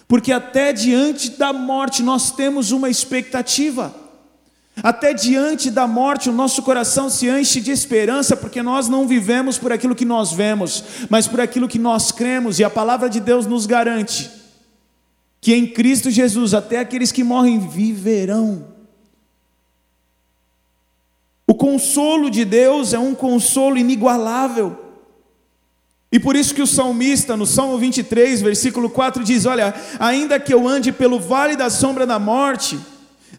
Porque 0.07 0.31
até 0.31 0.71
diante 0.71 1.31
da 1.31 1.51
morte 1.51 2.03
nós 2.03 2.31
temos 2.31 2.71
uma 2.71 2.89
expectativa. 2.89 4.02
Até 4.81 5.13
diante 5.13 5.69
da 5.69 5.85
morte 5.85 6.29
o 6.29 6.33
nosso 6.33 6.63
coração 6.63 7.09
se 7.09 7.29
enche 7.29 7.61
de 7.61 7.71
esperança, 7.71 8.35
porque 8.35 8.63
nós 8.63 8.89
não 8.89 9.07
vivemos 9.07 9.57
por 9.57 9.71
aquilo 9.71 9.95
que 9.95 10.05
nós 10.05 10.33
vemos, 10.33 10.83
mas 11.09 11.27
por 11.27 11.39
aquilo 11.39 11.67
que 11.67 11.77
nós 11.77 12.11
cremos, 12.11 12.59
e 12.59 12.63
a 12.63 12.69
palavra 12.69 13.09
de 13.09 13.19
Deus 13.19 13.45
nos 13.45 13.65
garante 13.65 14.43
que 15.43 15.53
em 15.53 15.67
Cristo 15.67 16.09
Jesus 16.09 16.53
até 16.53 16.79
aqueles 16.79 17.11
que 17.11 17.21
morrem 17.21 17.59
viverão. 17.59 18.65
O 21.45 21.53
consolo 21.53 22.29
de 22.29 22.45
Deus 22.45 22.93
é 22.93 22.97
um 22.97 23.13
consolo 23.13 23.77
inigualável. 23.77 24.79
E 26.09 26.17
por 26.17 26.37
isso 26.37 26.55
que 26.55 26.61
o 26.61 26.67
salmista, 26.67 27.35
no 27.35 27.45
Salmo 27.45 27.77
23, 27.77 28.41
versículo 28.41 28.89
4, 28.89 29.21
diz: 29.21 29.45
Olha, 29.45 29.73
ainda 29.99 30.39
que 30.39 30.53
eu 30.53 30.65
ande 30.65 30.93
pelo 30.93 31.19
vale 31.19 31.57
da 31.57 31.69
sombra 31.69 32.07
da 32.07 32.17
morte, 32.17 32.79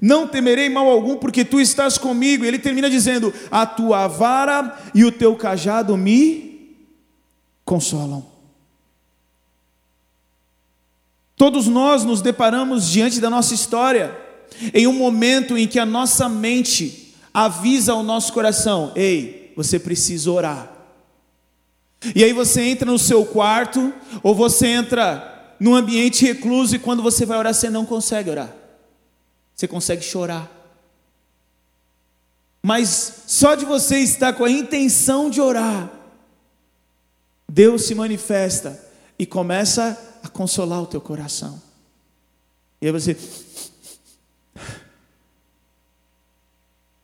não 0.05 0.29
temerei 0.29 0.69
mal 0.69 0.87
algum, 0.87 1.17
porque 1.17 1.47
tu 1.47 1.59
estás 1.59 1.97
comigo. 1.97 2.45
E 2.45 2.49
ele 2.49 2.59
termina 2.59 2.91
dizendo: 2.91 3.33
A 3.51 3.65
tua 3.65 4.07
vara 4.07 4.79
e 4.95 5.03
o 5.03 5.11
teu 5.11 5.35
cajado 5.35 5.97
me 5.97 6.77
consolam. 7.65 8.23
Todos 11.35 11.67
nós 11.69 12.05
nos 12.05 12.21
deparamos 12.21 12.87
diante 12.87 13.19
da 13.19 13.31
nossa 13.31 13.55
história, 13.55 14.15
em 14.75 14.87
um 14.87 14.93
momento 14.93 15.57
em 15.57 15.67
que 15.67 15.79
a 15.79 15.87
nossa 15.87 16.29
mente, 16.29 17.15
avisa 17.33 17.93
ao 17.93 18.03
nosso 18.03 18.31
coração: 18.35 18.93
ei, 18.95 19.55
você 19.57 19.79
precisa 19.79 20.31
orar. 20.31 20.71
E 22.15 22.23
aí 22.23 22.35
você 22.35 22.61
entra 22.61 22.91
no 22.91 22.99
seu 22.99 23.25
quarto, 23.25 23.91
ou 24.23 24.35
você 24.35 24.67
entra 24.67 25.55
num 25.59 25.75
ambiente 25.75 26.27
recluso, 26.27 26.77
e 26.77 26.79
quando 26.79 27.03
você 27.03 27.25
vai 27.25 27.39
orar, 27.39 27.55
você 27.55 27.71
não 27.71 27.87
consegue 27.87 28.29
orar, 28.29 28.55
você 29.55 29.69
consegue 29.69 30.03
chorar. 30.03 30.51
Mas 32.63 33.25
só 33.27 33.55
de 33.55 33.65
você 33.65 33.99
estar 33.99 34.33
com 34.33 34.45
a 34.45 34.51
intenção 34.51 35.29
de 35.29 35.41
orar, 35.41 35.91
Deus 37.49 37.85
se 37.85 37.95
manifesta 37.95 38.83
e 39.19 39.27
começa 39.27 40.19
a 40.23 40.29
consolar 40.29 40.83
o 40.83 40.87
teu 40.87 41.01
coração. 41.01 41.63
E 42.81 42.87
aí 42.87 42.93
você, 42.93 43.17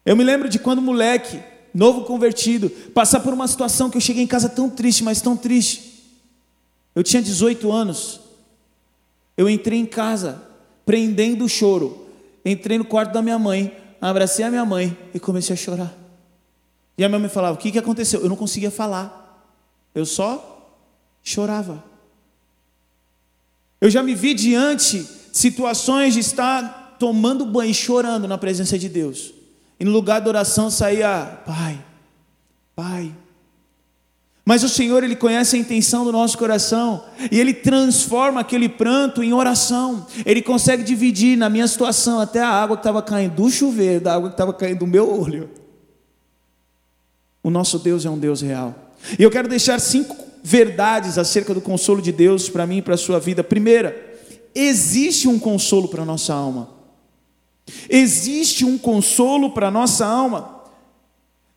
Eu 0.05 0.17
me 0.17 0.25
lembro 0.25 0.49
de 0.49 0.59
quando 0.59 0.81
moleque, 0.83 1.41
novo 1.75 2.05
convertido, 2.05 2.71
passar 2.71 3.21
por 3.21 3.33
uma 3.33 3.47
situação 3.47 3.91
que 3.91 3.97
eu 3.97 4.01
cheguei 4.01 4.25
em 4.25 4.27
casa 4.27 4.49
tão 4.49 4.69
triste, 4.69 5.05
mas 5.05 5.21
tão 5.21 5.37
triste. 5.37 6.03
Eu 6.95 7.05
tinha 7.05 7.23
18 7.23 7.71
anos. 7.71 8.21
Eu 9.37 9.49
entrei 9.49 9.79
em 9.79 9.87
casa, 9.87 10.43
prendendo 10.85 11.45
o 11.45 11.49
choro. 11.49 12.00
Entrei 12.45 12.79
no 12.79 12.85
quarto 12.85 13.13
da 13.13 13.23
minha 13.23 13.39
mãe, 13.39 13.77
abracei 14.01 14.45
a 14.45 14.51
minha 14.51 14.65
mãe 14.65 14.97
e 15.13 15.21
comecei 15.21 15.55
a 15.55 15.57
chorar. 15.57 15.95
E 16.97 17.05
a 17.05 17.09
minha 17.09 17.19
mãe 17.19 17.29
falava: 17.29 17.55
O 17.55 17.59
que, 17.59 17.73
que 17.73 17.79
aconteceu? 17.79 18.21
Eu 18.21 18.29
não 18.29 18.37
conseguia 18.37 18.71
falar. 18.71 19.49
Eu 19.95 20.07
só 20.07 20.77
chorava. 21.23 21.83
Eu 23.81 23.89
já 23.89 24.03
me 24.03 24.15
vi 24.15 24.35
diante 24.35 25.03
de 25.03 25.09
situações 25.33 26.15
de 26.15 26.21
estar 26.21 26.97
tomando 26.99 27.47
banho 27.47 27.73
chorando 27.73 28.29
na 28.29 28.37
presença 28.37 28.79
de 28.79 28.89
Deus. 28.89 29.33
E 29.79 29.85
no 29.85 29.91
lugar 29.91 30.21
da 30.21 30.29
oração 30.29 30.71
saía, 30.71 31.41
Pai, 31.47 31.83
Pai. 32.77 33.15
Mas 34.51 34.65
o 34.65 34.69
Senhor, 34.69 35.05
Ele 35.05 35.15
conhece 35.15 35.55
a 35.55 35.59
intenção 35.61 36.05
do 36.05 36.11
nosso 36.11 36.37
coração, 36.37 37.05
e 37.31 37.39
Ele 37.39 37.55
transforma 37.55 38.41
aquele 38.41 38.69
pranto 38.69 39.23
em 39.23 39.33
oração. 39.33 40.05
Ele 40.27 40.43
consegue 40.43 40.83
dividir 40.83 41.39
na 41.39 41.49
minha 41.49 41.69
situação 41.69 42.19
até 42.19 42.41
a 42.41 42.49
água 42.49 42.77
que 42.77 42.81
estava 42.81 43.01
caindo 43.01 43.37
do 43.37 43.49
chuveiro, 43.49 44.01
da 44.01 44.13
água 44.13 44.29
que 44.29 44.35
estava 44.35 44.53
caindo 44.53 44.81
do 44.81 44.89
meu 44.89 45.09
olho. 45.09 45.49
O 47.45 47.49
nosso 47.49 47.79
Deus 47.79 48.05
é 48.05 48.11
um 48.11 48.19
Deus 48.19 48.41
real. 48.41 48.75
E 49.17 49.23
eu 49.23 49.31
quero 49.31 49.47
deixar 49.47 49.79
cinco 49.79 50.17
verdades 50.43 51.17
acerca 51.17 51.55
do 51.55 51.61
consolo 51.61 52.03
de 52.03 52.11
Deus 52.11 52.49
para 52.49 52.67
mim 52.67 52.79
e 52.79 52.83
para 52.83 52.95
a 52.95 52.99
sua 52.99 53.21
vida. 53.21 53.45
Primeira, 53.45 54.19
existe 54.53 55.29
um 55.29 55.39
consolo 55.39 55.87
para 55.87 56.03
a 56.03 56.05
nossa 56.05 56.35
alma. 56.35 56.71
Existe 57.89 58.65
um 58.65 58.77
consolo 58.77 59.53
para 59.53 59.69
a 59.69 59.71
nossa 59.71 60.05
alma. 60.05 60.60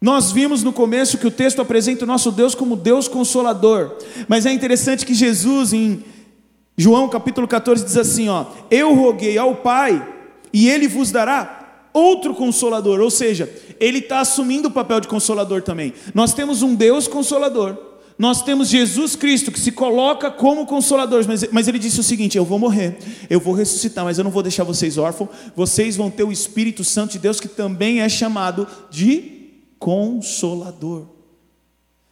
Nós 0.03 0.33
vimos 0.33 0.63
no 0.63 0.73
começo 0.73 1.17
que 1.17 1.25
o 1.25 1.31
texto 1.31 1.61
apresenta 1.61 2.03
o 2.03 2.07
nosso 2.07 2.29
Deus 2.29 2.53
como 2.53 2.75
Deus 2.75 3.07
consolador, 3.07 3.95
mas 4.27 4.45
é 4.45 4.51
interessante 4.51 5.05
que 5.05 5.13
Jesus, 5.13 5.71
em 5.71 6.03
João 6.75 7.07
capítulo 7.07 7.47
14, 7.47 7.85
diz 7.85 7.95
assim: 7.95 8.27
ó, 8.27 8.47
Eu 8.69 8.93
roguei 8.93 9.37
ao 9.37 9.55
Pai, 9.55 10.05
e 10.51 10.67
Ele 10.67 10.89
vos 10.89 11.09
dará 11.09 11.87
outro 11.93 12.35
consolador, 12.35 12.99
ou 12.99 13.09
seja, 13.09 13.49
Ele 13.79 13.99
está 13.99 14.19
assumindo 14.19 14.67
o 14.67 14.71
papel 14.71 14.99
de 14.99 15.07
consolador 15.07 15.61
também. 15.61 15.93
Nós 16.13 16.33
temos 16.33 16.61
um 16.61 16.75
Deus 16.75 17.07
consolador, 17.07 17.77
Nós 18.19 18.41
temos 18.41 18.67
Jesus 18.67 19.15
Cristo 19.15 19.53
que 19.53 19.59
se 19.59 19.71
coloca 19.71 20.29
como 20.29 20.65
consolador, 20.65 21.23
mas, 21.25 21.47
mas 21.49 21.69
ele 21.69 21.79
disse 21.79 22.01
o 22.01 22.03
seguinte: 22.03 22.37
Eu 22.37 22.43
vou 22.43 22.59
morrer, 22.59 22.97
eu 23.29 23.39
vou 23.39 23.53
ressuscitar, 23.53 24.03
mas 24.03 24.17
eu 24.17 24.25
não 24.25 24.31
vou 24.31 24.43
deixar 24.43 24.65
vocês 24.65 24.97
órfãos, 24.97 25.29
vocês 25.55 25.95
vão 25.95 26.11
ter 26.11 26.25
o 26.25 26.31
Espírito 26.33 26.83
Santo 26.83 27.13
de 27.13 27.19
Deus 27.19 27.39
que 27.39 27.47
também 27.47 28.01
é 28.01 28.09
chamado 28.09 28.67
de 28.91 29.42
consolador. 29.83 31.07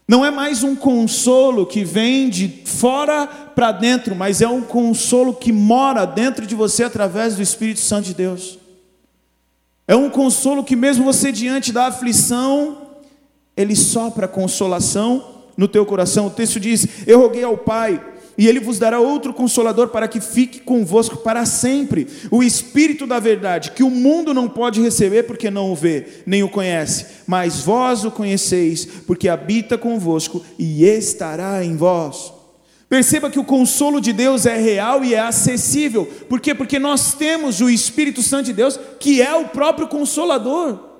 Não 0.05 0.25
é 0.25 0.29
mais 0.29 0.61
um 0.61 0.75
consolo 0.75 1.65
que 1.65 1.85
vem 1.85 2.29
de 2.29 2.63
fora 2.65 3.25
para 3.25 3.71
dentro, 3.71 4.13
mas 4.13 4.41
é 4.41 4.47
um 4.49 4.61
consolo 4.61 5.33
que 5.33 5.53
mora 5.53 6.03
dentro 6.03 6.45
de 6.45 6.53
você 6.53 6.83
através 6.83 7.37
do 7.37 7.41
Espírito 7.41 7.79
Santo 7.79 8.07
de 8.07 8.13
Deus. 8.13 8.59
É 9.87 9.95
um 9.95 10.09
consolo 10.09 10.65
que, 10.65 10.75
mesmo 10.75 11.05
você 11.05 11.31
diante 11.31 11.71
da 11.71 11.87
aflição, 11.87 12.89
ele 13.55 13.73
sopra 13.73 14.27
consolação 14.27 15.45
no 15.55 15.65
teu 15.65 15.85
coração. 15.85 16.27
O 16.27 16.31
texto 16.31 16.59
diz: 16.59 16.85
Eu 17.07 17.21
roguei 17.21 17.45
ao 17.45 17.57
Pai, 17.57 18.03
e 18.41 18.47
Ele 18.47 18.59
vos 18.59 18.79
dará 18.79 18.99
outro 18.99 19.35
consolador 19.35 19.89
para 19.89 20.07
que 20.07 20.19
fique 20.19 20.61
convosco 20.61 21.17
para 21.17 21.45
sempre, 21.45 22.07
o 22.31 22.41
Espírito 22.41 23.05
da 23.05 23.19
Verdade, 23.19 23.69
que 23.69 23.83
o 23.83 23.89
mundo 23.91 24.33
não 24.33 24.49
pode 24.49 24.81
receber 24.81 25.27
porque 25.27 25.51
não 25.51 25.71
o 25.71 25.75
vê, 25.75 26.07
nem 26.25 26.41
o 26.41 26.49
conhece, 26.49 27.05
mas 27.27 27.59
vós 27.59 28.03
o 28.03 28.09
conheceis, 28.09 28.83
porque 29.05 29.29
habita 29.29 29.77
convosco 29.77 30.43
e 30.57 30.83
estará 30.83 31.63
em 31.63 31.75
vós. 31.75 32.33
Perceba 32.89 33.29
que 33.29 33.37
o 33.37 33.45
consolo 33.45 34.01
de 34.01 34.11
Deus 34.11 34.47
é 34.47 34.57
real 34.57 35.05
e 35.05 35.13
é 35.13 35.19
acessível. 35.19 36.07
Por 36.27 36.41
quê? 36.41 36.55
Porque 36.55 36.79
nós 36.79 37.13
temos 37.13 37.61
o 37.61 37.69
Espírito 37.69 38.23
Santo 38.23 38.47
de 38.47 38.53
Deus, 38.53 38.79
que 38.99 39.21
é 39.21 39.35
o 39.35 39.49
próprio 39.49 39.87
consolador. 39.87 40.90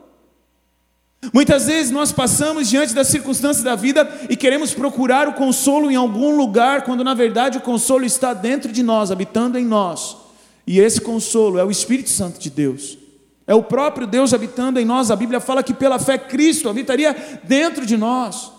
Muitas 1.33 1.67
vezes 1.67 1.91
nós 1.91 2.11
passamos 2.11 2.67
diante 2.67 2.93
das 2.95 3.07
circunstâncias 3.07 3.63
da 3.63 3.75
vida 3.75 4.09
e 4.29 4.35
queremos 4.35 4.73
procurar 4.73 5.27
o 5.27 5.33
consolo 5.33 5.91
em 5.91 5.95
algum 5.95 6.35
lugar, 6.35 6.83
quando 6.83 7.03
na 7.03 7.13
verdade 7.13 7.59
o 7.59 7.61
consolo 7.61 8.03
está 8.03 8.33
dentro 8.33 8.71
de 8.71 8.81
nós, 8.81 9.11
habitando 9.11 9.57
em 9.57 9.65
nós. 9.65 10.17
E 10.65 10.79
esse 10.79 10.99
consolo 10.99 11.59
é 11.59 11.63
o 11.63 11.69
Espírito 11.69 12.09
Santo 12.09 12.39
de 12.39 12.49
Deus. 12.49 12.97
É 13.45 13.53
o 13.53 13.63
próprio 13.63 14.07
Deus 14.07 14.33
habitando 14.33 14.79
em 14.79 14.85
nós. 14.85 15.11
A 15.11 15.15
Bíblia 15.15 15.39
fala 15.39 15.61
que 15.61 15.73
pela 15.73 15.99
fé 15.99 16.17
Cristo 16.17 16.69
habitaria 16.69 17.15
dentro 17.43 17.85
de 17.85 17.97
nós. 17.97 18.51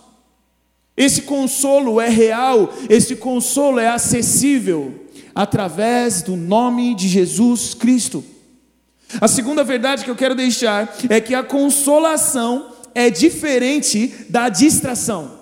Esse 0.97 1.23
consolo 1.23 2.01
é 2.01 2.09
real, 2.09 2.73
esse 2.89 3.17
consolo 3.17 3.79
é 3.79 3.89
acessível 3.89 5.07
através 5.35 6.23
do 6.23 6.37
nome 6.37 6.95
de 6.95 7.09
Jesus 7.09 7.75
Cristo. 7.75 8.23
A 9.21 9.29
segunda 9.29 9.63
verdade 9.63 10.05
que 10.05 10.11
eu 10.11 10.17
quero 10.17 10.35
deixar 10.35 10.95
é 11.09 11.21
que 11.21 11.35
a 11.35 11.43
consolação 11.43 12.73
é 12.95 13.11
diferente 13.11 14.27
da 14.29 14.49
distração. 14.49 15.41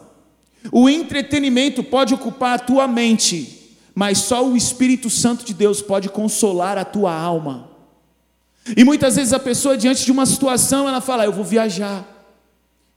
O 0.70 0.88
entretenimento 0.88 1.82
pode 1.82 2.12
ocupar 2.12 2.54
a 2.54 2.58
tua 2.58 2.86
mente, 2.86 3.78
mas 3.94 4.18
só 4.18 4.46
o 4.46 4.56
Espírito 4.56 5.08
Santo 5.08 5.44
de 5.44 5.54
Deus 5.54 5.80
pode 5.80 6.08
consolar 6.08 6.76
a 6.76 6.84
tua 6.84 7.14
alma. 7.14 7.70
E 8.76 8.84
muitas 8.84 9.16
vezes 9.16 9.32
a 9.32 9.38
pessoa, 9.38 9.76
diante 9.76 10.04
de 10.04 10.12
uma 10.12 10.26
situação, 10.26 10.88
ela 10.88 11.00
fala: 11.00 11.24
Eu 11.24 11.32
vou 11.32 11.44
viajar, 11.44 12.06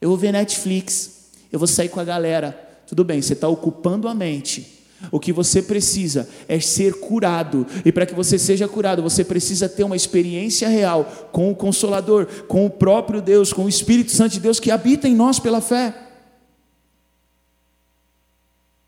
eu 0.02 0.10
vou 0.10 0.18
ver 0.18 0.34
Netflix, 0.34 1.30
eu 1.52 1.58
vou 1.58 1.68
sair 1.68 1.90
com 1.90 2.00
a 2.00 2.04
galera. 2.04 2.60
Tudo 2.86 3.04
bem, 3.04 3.22
você 3.22 3.34
está 3.34 3.48
ocupando 3.48 4.08
a 4.08 4.14
mente, 4.14 4.83
o 5.12 5.20
que 5.20 5.34
você 5.34 5.62
precisa 5.62 6.28
é 6.48 6.60
ser 6.60 7.00
curado, 7.00 7.66
e 7.84 7.92
para 7.92 8.06
que 8.06 8.14
você 8.14 8.38
seja 8.38 8.68
curado, 8.68 9.04
você 9.04 9.24
precisa 9.24 9.70
ter 9.70 9.84
uma 9.84 9.96
experiência 9.96 10.68
real 10.68 11.30
com 11.32 11.52
o 11.52 11.56
Consolador, 11.56 12.26
com 12.48 12.66
o 12.66 12.70
próprio 12.70 13.22
Deus, 13.22 13.52
com 13.52 13.66
o 13.66 13.70
Espírito 13.70 14.12
Santo 14.12 14.34
de 14.34 14.40
Deus 14.40 14.60
que 14.60 14.72
habita 14.72 15.08
em 15.08 15.16
nós 15.16 15.40
pela 15.40 15.62
fé. 15.62 15.94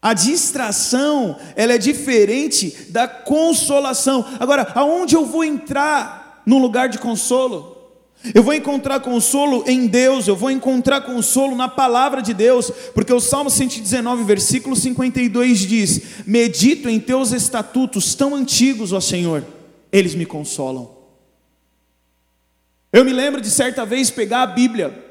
A 0.02 0.14
distração, 0.14 1.36
ela 1.56 1.74
é 1.74 1.78
diferente 1.80 2.92
da 2.92 3.08
consolação. 3.08 4.24
Agora, 4.40 4.72
aonde 4.76 5.16
eu 5.16 5.26
vou 5.26 5.44
entrar 5.44 6.44
no 6.46 6.60
lugar 6.60 6.90
de 6.90 7.00
consolo? 7.00 7.75
Eu 8.34 8.42
vou 8.42 8.54
encontrar 8.54 9.00
consolo 9.02 9.64
em 9.68 9.88
Deus, 9.88 10.28
eu 10.28 10.36
vou 10.36 10.50
encontrar 10.50 11.02
consolo 11.02 11.56
na 11.56 11.68
palavra 11.68 12.22
de 12.22 12.34
Deus, 12.34 12.72
porque 12.94 13.14
o 13.14 13.20
Salmo 13.20 13.50
119, 13.50 14.24
versículo 14.24 14.76
52 14.76 15.60
diz: 15.60 16.02
Medito 16.26 16.90
em 16.90 17.00
teus 17.00 17.32
estatutos 17.32 18.16
tão 18.16 18.34
antigos, 18.34 18.94
ó 18.94 19.00
Senhor, 19.00 19.44
eles 19.92 20.16
me 20.16 20.26
consolam. 20.26 20.90
Eu 22.92 23.04
me 23.04 23.12
lembro 23.12 23.42
de 23.42 23.50
certa 23.50 23.86
vez 23.86 24.10
pegar 24.10 24.44
a 24.44 24.48
Bíblia 24.48 25.04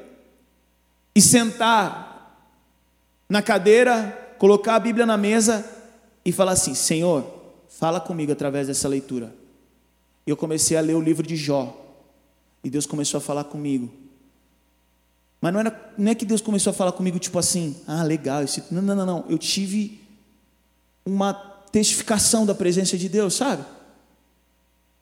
e 1.13 1.21
sentar 1.21 2.49
na 3.29 3.41
cadeira, 3.41 4.35
colocar 4.37 4.75
a 4.75 4.79
Bíblia 4.79 5.05
na 5.05 5.17
mesa 5.17 5.63
e 6.25 6.31
falar 6.31 6.53
assim: 6.53 6.73
Senhor, 6.73 7.25
fala 7.69 7.99
comigo 7.99 8.31
através 8.31 8.67
dessa 8.67 8.87
leitura. 8.87 9.33
E 10.25 10.29
eu 10.31 10.35
comecei 10.35 10.75
a 10.75 10.81
ler 10.81 10.95
o 10.95 11.01
livro 11.01 11.25
de 11.25 11.35
Jó. 11.35 11.84
E 12.65 12.69
Deus 12.71 12.87
começou 12.87 13.19
a 13.19 13.21
falar 13.21 13.43
comigo. 13.43 13.93
Mas 15.39 15.53
não, 15.53 15.59
era, 15.59 15.93
não 15.95 16.11
é 16.11 16.15
que 16.15 16.25
Deus 16.25 16.41
começou 16.41 16.71
a 16.71 16.73
falar 16.73 16.93
comigo 16.93 17.19
tipo 17.19 17.37
assim, 17.37 17.75
ah, 17.85 18.01
legal. 18.01 18.41
Esse... 18.41 18.63
Não, 18.71 18.81
não, 18.81 18.95
não, 18.95 19.05
não. 19.05 19.25
Eu 19.29 19.37
tive 19.37 20.01
uma 21.05 21.31
testificação 21.71 22.43
da 22.43 22.55
presença 22.55 22.97
de 22.97 23.07
Deus, 23.07 23.35
sabe? 23.35 23.63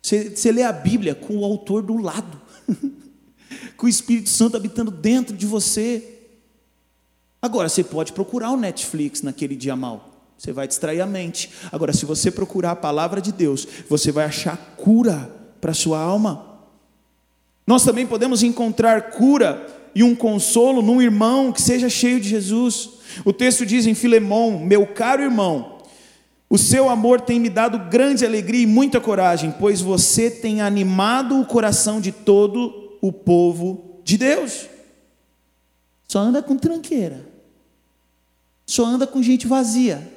Você, 0.01 0.35
você 0.35 0.51
lê 0.51 0.61
a 0.63 0.73
Bíblia 0.73 1.15
com 1.15 1.37
o 1.37 1.45
autor 1.45 1.81
do 1.81 1.95
lado, 1.95 2.41
com 3.77 3.85
o 3.85 3.89
Espírito 3.89 4.27
Santo 4.27 4.57
habitando 4.57 4.91
dentro 4.91 5.33
de 5.33 5.45
você. 5.45 6.19
Agora, 7.41 7.69
você 7.69 7.81
pode 7.81 8.11
procurar 8.11 8.51
o 8.51 8.57
Netflix 8.57 9.21
naquele 9.21 9.55
dia 9.55 9.77
mal. 9.77 10.33
Você 10.37 10.51
vai 10.51 10.67
distrair 10.67 10.99
a 10.99 11.05
mente. 11.05 11.49
Agora, 11.71 11.93
se 11.93 12.05
você 12.05 12.29
procurar 12.29 12.71
a 12.71 12.75
palavra 12.75 13.21
de 13.21 13.31
Deus, 13.31 13.65
você 13.87 14.11
vai 14.11 14.25
achar 14.25 14.57
cura 14.75 15.33
para 15.61 15.71
a 15.71 15.73
sua 15.73 15.97
alma. 15.97 16.52
Nós 17.65 17.83
também 17.83 18.05
podemos 18.05 18.43
encontrar 18.43 19.11
cura 19.11 19.65
e 19.95 20.03
um 20.03 20.15
consolo 20.15 20.81
num 20.81 21.01
irmão 21.01 21.51
que 21.51 21.61
seja 21.61 21.89
cheio 21.89 22.19
de 22.19 22.29
Jesus. 22.29 22.89
O 23.23 23.31
texto 23.31 23.65
diz 23.65 23.85
em 23.85 23.93
Filemão: 23.93 24.59
Meu 24.59 24.87
caro 24.87 25.21
irmão, 25.21 25.77
o 26.49 26.57
seu 26.57 26.89
amor 26.89 27.21
tem 27.21 27.39
me 27.39 27.49
dado 27.49 27.79
grande 27.89 28.25
alegria 28.25 28.63
e 28.63 28.67
muita 28.67 28.99
coragem, 28.99 29.53
pois 29.59 29.81
você 29.81 30.29
tem 30.29 30.61
animado 30.61 31.39
o 31.39 31.45
coração 31.45 32.01
de 32.01 32.11
todo 32.11 32.97
o 33.01 33.11
povo 33.11 34.01
de 34.03 34.17
Deus. 34.17 34.67
Só 36.07 36.19
anda 36.19 36.43
com 36.43 36.57
tranqueira, 36.57 37.25
só 38.65 38.85
anda 38.85 39.07
com 39.07 39.23
gente 39.23 39.47
vazia. 39.47 40.11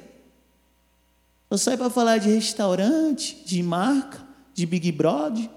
Só 1.49 1.57
sai 1.57 1.77
para 1.77 1.89
falar 1.89 2.17
de 2.17 2.29
restaurante, 2.29 3.41
de 3.45 3.63
marca, 3.63 4.19
de 4.53 4.65
Big 4.65 4.91
Brother. 4.91 5.49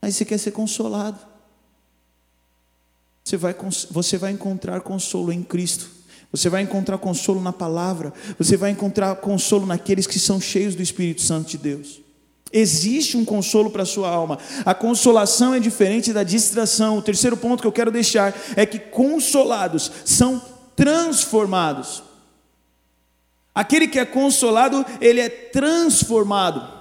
Aí 0.00 0.12
você 0.12 0.24
quer 0.24 0.38
ser 0.38 0.52
consolado. 0.52 1.18
Você 3.24 3.36
vai, 3.36 3.54
você 3.90 4.16
vai 4.16 4.32
encontrar 4.32 4.80
consolo 4.80 5.32
em 5.32 5.42
Cristo. 5.42 5.90
Você 6.30 6.48
vai 6.48 6.62
encontrar 6.62 6.98
consolo 6.98 7.40
na 7.40 7.52
palavra. 7.52 8.12
Você 8.38 8.56
vai 8.56 8.70
encontrar 8.70 9.16
consolo 9.16 9.66
naqueles 9.66 10.06
que 10.06 10.18
são 10.18 10.40
cheios 10.40 10.74
do 10.74 10.82
Espírito 10.82 11.22
Santo 11.22 11.50
de 11.50 11.58
Deus. 11.58 12.00
Existe 12.52 13.16
um 13.16 13.24
consolo 13.24 13.70
para 13.70 13.82
a 13.82 13.86
sua 13.86 14.08
alma. 14.08 14.38
A 14.64 14.74
consolação 14.74 15.52
é 15.52 15.58
diferente 15.58 16.12
da 16.12 16.22
distração. 16.22 16.98
O 16.98 17.02
terceiro 17.02 17.36
ponto 17.36 17.60
que 17.60 17.66
eu 17.66 17.72
quero 17.72 17.90
deixar 17.90 18.34
é 18.54 18.64
que 18.64 18.78
consolados 18.78 19.90
são 20.04 20.40
transformados. 20.76 22.02
Aquele 23.54 23.88
que 23.88 23.98
é 23.98 24.04
consolado, 24.04 24.84
ele 25.00 25.20
é 25.20 25.28
transformado. 25.28 26.75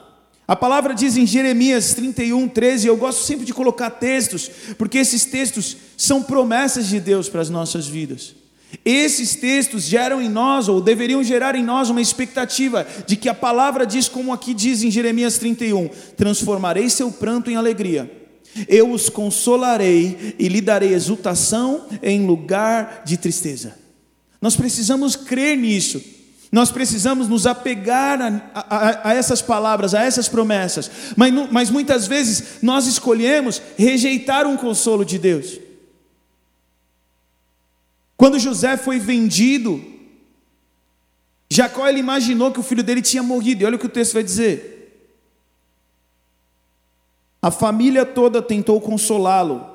A 0.48 0.56
palavra 0.56 0.94
diz 0.94 1.18
em 1.18 1.26
Jeremias 1.26 1.96
31, 1.96 2.48
13, 2.48 2.88
eu 2.88 2.96
gosto 2.96 3.24
sempre 3.24 3.46
de 3.46 3.54
colocar 3.54 3.90
textos, 3.90 4.50
porque 4.78 5.00
esses 5.00 5.26
textos 5.26 5.76
são 5.98 6.22
promessas 6.22 6.88
de 6.88 7.00
Deus 7.00 7.28
para 7.28 7.42
as 7.42 7.50
nossas 7.50 7.88
vidas. 7.88 8.36
Esses 8.84 9.36
textos 9.36 9.84
geram 9.84 10.22
em 10.22 10.30
nós, 10.30 10.68
ou 10.68 10.82
deveriam 10.82 11.24
gerar 11.24 11.56
em 11.56 11.64
nós, 11.64 11.90
uma 11.90 12.02
expectativa 12.02 12.86
de 13.08 13.16
que 13.16 13.30
a 13.30 13.34
palavra 13.34 13.86
diz, 13.86 14.08
como 14.08 14.34
aqui 14.34 14.54
diz 14.54 14.84
em 14.84 14.92
Jeremias 14.92 15.38
31: 15.38 15.90
Transformarei 16.16 16.90
seu 16.90 17.12
pranto 17.12 17.50
em 17.50 17.56
alegria, 17.56 18.12
eu 18.68 18.92
os 18.92 19.10
consolarei 19.10 20.36
e 20.38 20.48
lhe 20.48 20.62
darei 20.62 20.94
exultação 20.94 21.88
em 22.04 22.26
lugar 22.26 23.04
de 23.06 23.18
tristeza. 23.18 23.76
Nós 24.42 24.56
precisamos 24.56 25.16
crer 25.16 25.58
nisso. 25.58 26.15
Nós 26.56 26.72
precisamos 26.72 27.28
nos 27.28 27.46
apegar 27.46 28.18
a, 28.22 28.42
a, 28.54 29.10
a, 29.10 29.14
essas 29.14 29.42
palavras, 29.42 29.94
a 29.94 30.02
essas 30.04 30.30
promessas, 30.30 30.90
mas, 31.18 31.52
mas 31.52 31.70
muitas 31.70 32.08
vezes 32.08 32.62
nós 32.62 32.88
escolhemos 32.88 33.62
rejeitar 33.78 34.48
um 34.48 34.56
consolo 34.56 35.04
de 35.04 35.20
Deus. 35.20 35.60
Quando 38.16 38.40
José 38.40 38.78
foi 38.78 39.00
vendido, 39.00 39.84
Jacó 41.50 41.90
ele 41.90 42.00
imaginou 42.00 42.54
que 42.54 42.60
o 42.62 42.64
filho 42.64 42.84
dele 42.84 43.02
tinha 43.02 43.22
morrido, 43.22 43.62
e 43.62 43.66
olha 43.66 43.76
o 43.76 43.80
que 43.80 43.88
o 43.88 43.90
texto 43.90 44.14
vai 44.14 44.24
dizer. 44.24 45.12
A 47.42 47.52
família 47.52 48.06
toda 48.06 48.42
tentou 48.42 48.80
consolá-lo, 48.80 49.70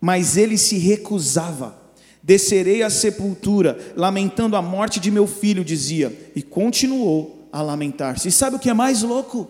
mas 0.00 0.36
ele 0.36 0.56
se 0.56 0.78
recusava. 0.78 1.79
Descerei 2.22 2.82
à 2.82 2.90
sepultura, 2.90 3.78
lamentando 3.96 4.56
a 4.56 4.62
morte 4.62 5.00
de 5.00 5.10
meu 5.10 5.26
filho, 5.26 5.64
dizia, 5.64 6.30
e 6.34 6.42
continuou 6.42 7.48
a 7.52 7.62
lamentar-se. 7.62 8.28
E 8.28 8.32
sabe 8.32 8.56
o 8.56 8.58
que 8.58 8.68
é 8.68 8.74
mais 8.74 9.02
louco? 9.02 9.48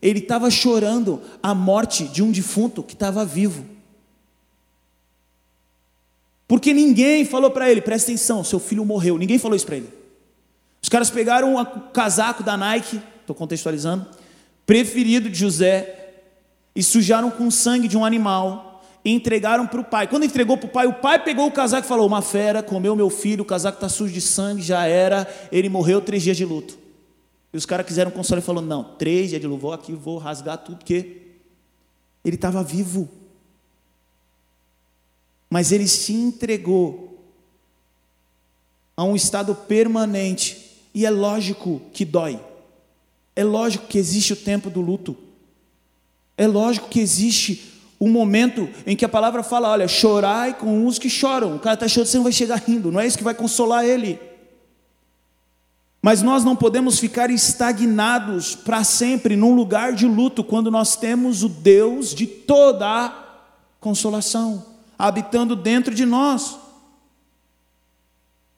Ele 0.00 0.18
estava 0.18 0.50
chorando 0.50 1.20
a 1.42 1.54
morte 1.54 2.04
de 2.04 2.22
um 2.22 2.30
defunto 2.30 2.82
que 2.82 2.94
estava 2.94 3.24
vivo. 3.24 3.64
Porque 6.46 6.72
ninguém 6.72 7.24
falou 7.24 7.50
para 7.50 7.70
ele, 7.70 7.80
presta 7.80 8.10
atenção, 8.10 8.42
seu 8.42 8.58
filho 8.58 8.84
morreu. 8.84 9.18
Ninguém 9.18 9.38
falou 9.38 9.54
isso 9.54 9.66
para 9.66 9.76
ele. 9.76 9.88
Os 10.82 10.88
caras 10.88 11.10
pegaram 11.10 11.56
o 11.56 11.66
casaco 11.90 12.42
da 12.42 12.56
Nike, 12.56 13.00
estou 13.20 13.36
contextualizando, 13.36 14.06
preferido 14.64 15.28
de 15.28 15.38
José, 15.38 15.94
e 16.74 16.82
sujaram 16.82 17.30
com 17.30 17.50
sangue 17.50 17.88
de 17.88 17.96
um 17.96 18.04
animal 18.04 18.67
e 19.08 19.14
entregaram 19.14 19.66
para 19.66 19.80
o 19.80 19.84
pai. 19.84 20.06
Quando 20.06 20.24
entregou 20.24 20.56
para 20.56 20.66
o 20.66 20.70
pai, 20.70 20.86
o 20.86 20.94
pai 20.94 21.22
pegou 21.22 21.46
o 21.46 21.52
casaco 21.52 21.86
e 21.86 21.88
falou: 21.88 22.06
Uma 22.06 22.22
fera 22.22 22.62
comeu 22.62 22.94
meu 22.96 23.10
filho, 23.10 23.42
o 23.42 23.46
casaco 23.46 23.76
está 23.76 23.88
sujo 23.88 24.12
de 24.12 24.20
sangue, 24.20 24.62
já 24.62 24.86
era, 24.86 25.26
ele 25.50 25.68
morreu 25.68 26.00
três 26.00 26.22
dias 26.22 26.36
de 26.36 26.44
luto. 26.44 26.78
E 27.52 27.56
os 27.56 27.64
caras 27.64 27.86
quiseram 27.86 28.10
consolar 28.10 28.42
e 28.42 28.46
falou: 28.46 28.62
Não, 28.62 28.84
três 28.84 29.30
dias 29.30 29.40
de 29.40 29.46
luto, 29.46 29.60
vou 29.60 29.72
aqui, 29.72 29.92
vou 29.92 30.18
rasgar 30.18 30.58
tudo, 30.58 30.78
porque 30.78 31.22
ele 32.24 32.36
estava 32.36 32.62
vivo 32.62 33.08
mas 35.50 35.72
ele 35.72 35.88
se 35.88 36.12
entregou 36.12 37.08
a 38.96 39.04
um 39.04 39.14
estado 39.14 39.54
permanente, 39.54 40.66
e 40.92 41.06
é 41.06 41.10
lógico 41.10 41.80
que 41.92 42.04
dói, 42.04 42.40
é 43.36 43.44
lógico 43.44 43.86
que 43.86 43.96
existe 43.96 44.32
o 44.32 44.36
tempo 44.36 44.68
do 44.68 44.80
luto, 44.80 45.16
é 46.36 46.46
lógico 46.46 46.88
que 46.88 46.98
existe 46.98 47.67
um 48.00 48.10
momento 48.10 48.68
em 48.86 48.96
que 48.96 49.04
a 49.04 49.08
palavra 49.08 49.42
fala: 49.42 49.70
olha, 49.70 49.88
chorai 49.88 50.54
com 50.54 50.86
os 50.86 50.98
que 50.98 51.10
choram, 51.10 51.56
o 51.56 51.58
cara 51.58 51.74
está 51.74 51.88
chorando, 51.88 52.08
você 52.08 52.16
não 52.16 52.24
vai 52.24 52.32
chegar 52.32 52.56
rindo, 52.56 52.92
não 52.92 53.00
é 53.00 53.06
isso 53.06 53.18
que 53.18 53.24
vai 53.24 53.34
consolar 53.34 53.84
ele. 53.84 54.20
Mas 56.00 56.22
nós 56.22 56.44
não 56.44 56.54
podemos 56.54 56.98
ficar 56.98 57.28
estagnados 57.28 58.54
para 58.54 58.84
sempre 58.84 59.34
num 59.34 59.54
lugar 59.54 59.92
de 59.92 60.06
luto 60.06 60.44
quando 60.44 60.70
nós 60.70 60.94
temos 60.94 61.42
o 61.42 61.48
Deus 61.48 62.14
de 62.14 62.26
toda 62.26 62.86
a 62.86 63.12
consolação 63.80 64.64
habitando 64.98 65.54
dentro 65.54 65.94
de 65.94 66.04
nós. 66.04 66.58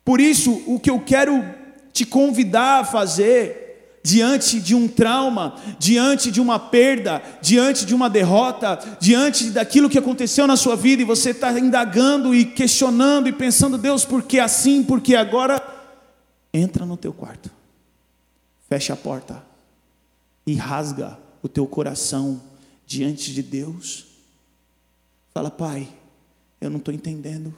Por 0.04 0.20
isso, 0.20 0.62
o 0.66 0.80
que 0.80 0.90
eu 0.90 1.00
quero 1.00 1.44
te 1.92 2.06
convidar 2.06 2.80
a 2.80 2.84
fazer, 2.84 3.59
diante 4.02 4.60
de 4.60 4.74
um 4.74 4.88
trauma, 4.88 5.56
diante 5.78 6.30
de 6.30 6.40
uma 6.40 6.58
perda, 6.58 7.22
diante 7.42 7.84
de 7.84 7.94
uma 7.94 8.08
derrota, 8.08 8.78
diante 8.98 9.50
daquilo 9.50 9.90
que 9.90 9.98
aconteceu 9.98 10.46
na 10.46 10.56
sua 10.56 10.74
vida 10.74 11.02
e 11.02 11.04
você 11.04 11.30
está 11.30 11.58
indagando 11.58 12.34
e 12.34 12.44
questionando 12.44 13.28
e 13.28 13.32
pensando, 13.32 13.76
Deus, 13.76 14.04
por 14.04 14.22
que 14.22 14.38
assim, 14.38 14.82
por 14.82 15.00
que 15.00 15.14
agora? 15.14 15.62
Entra 16.52 16.84
no 16.86 16.96
teu 16.96 17.12
quarto, 17.12 17.50
fecha 18.68 18.94
a 18.94 18.96
porta 18.96 19.44
e 20.46 20.54
rasga 20.54 21.18
o 21.42 21.48
teu 21.48 21.66
coração 21.66 22.40
diante 22.86 23.32
de 23.32 23.42
Deus. 23.42 24.06
Fala, 25.32 25.50
Pai, 25.50 25.88
eu 26.60 26.70
não 26.70 26.78
estou 26.78 26.92
entendendo. 26.92 27.54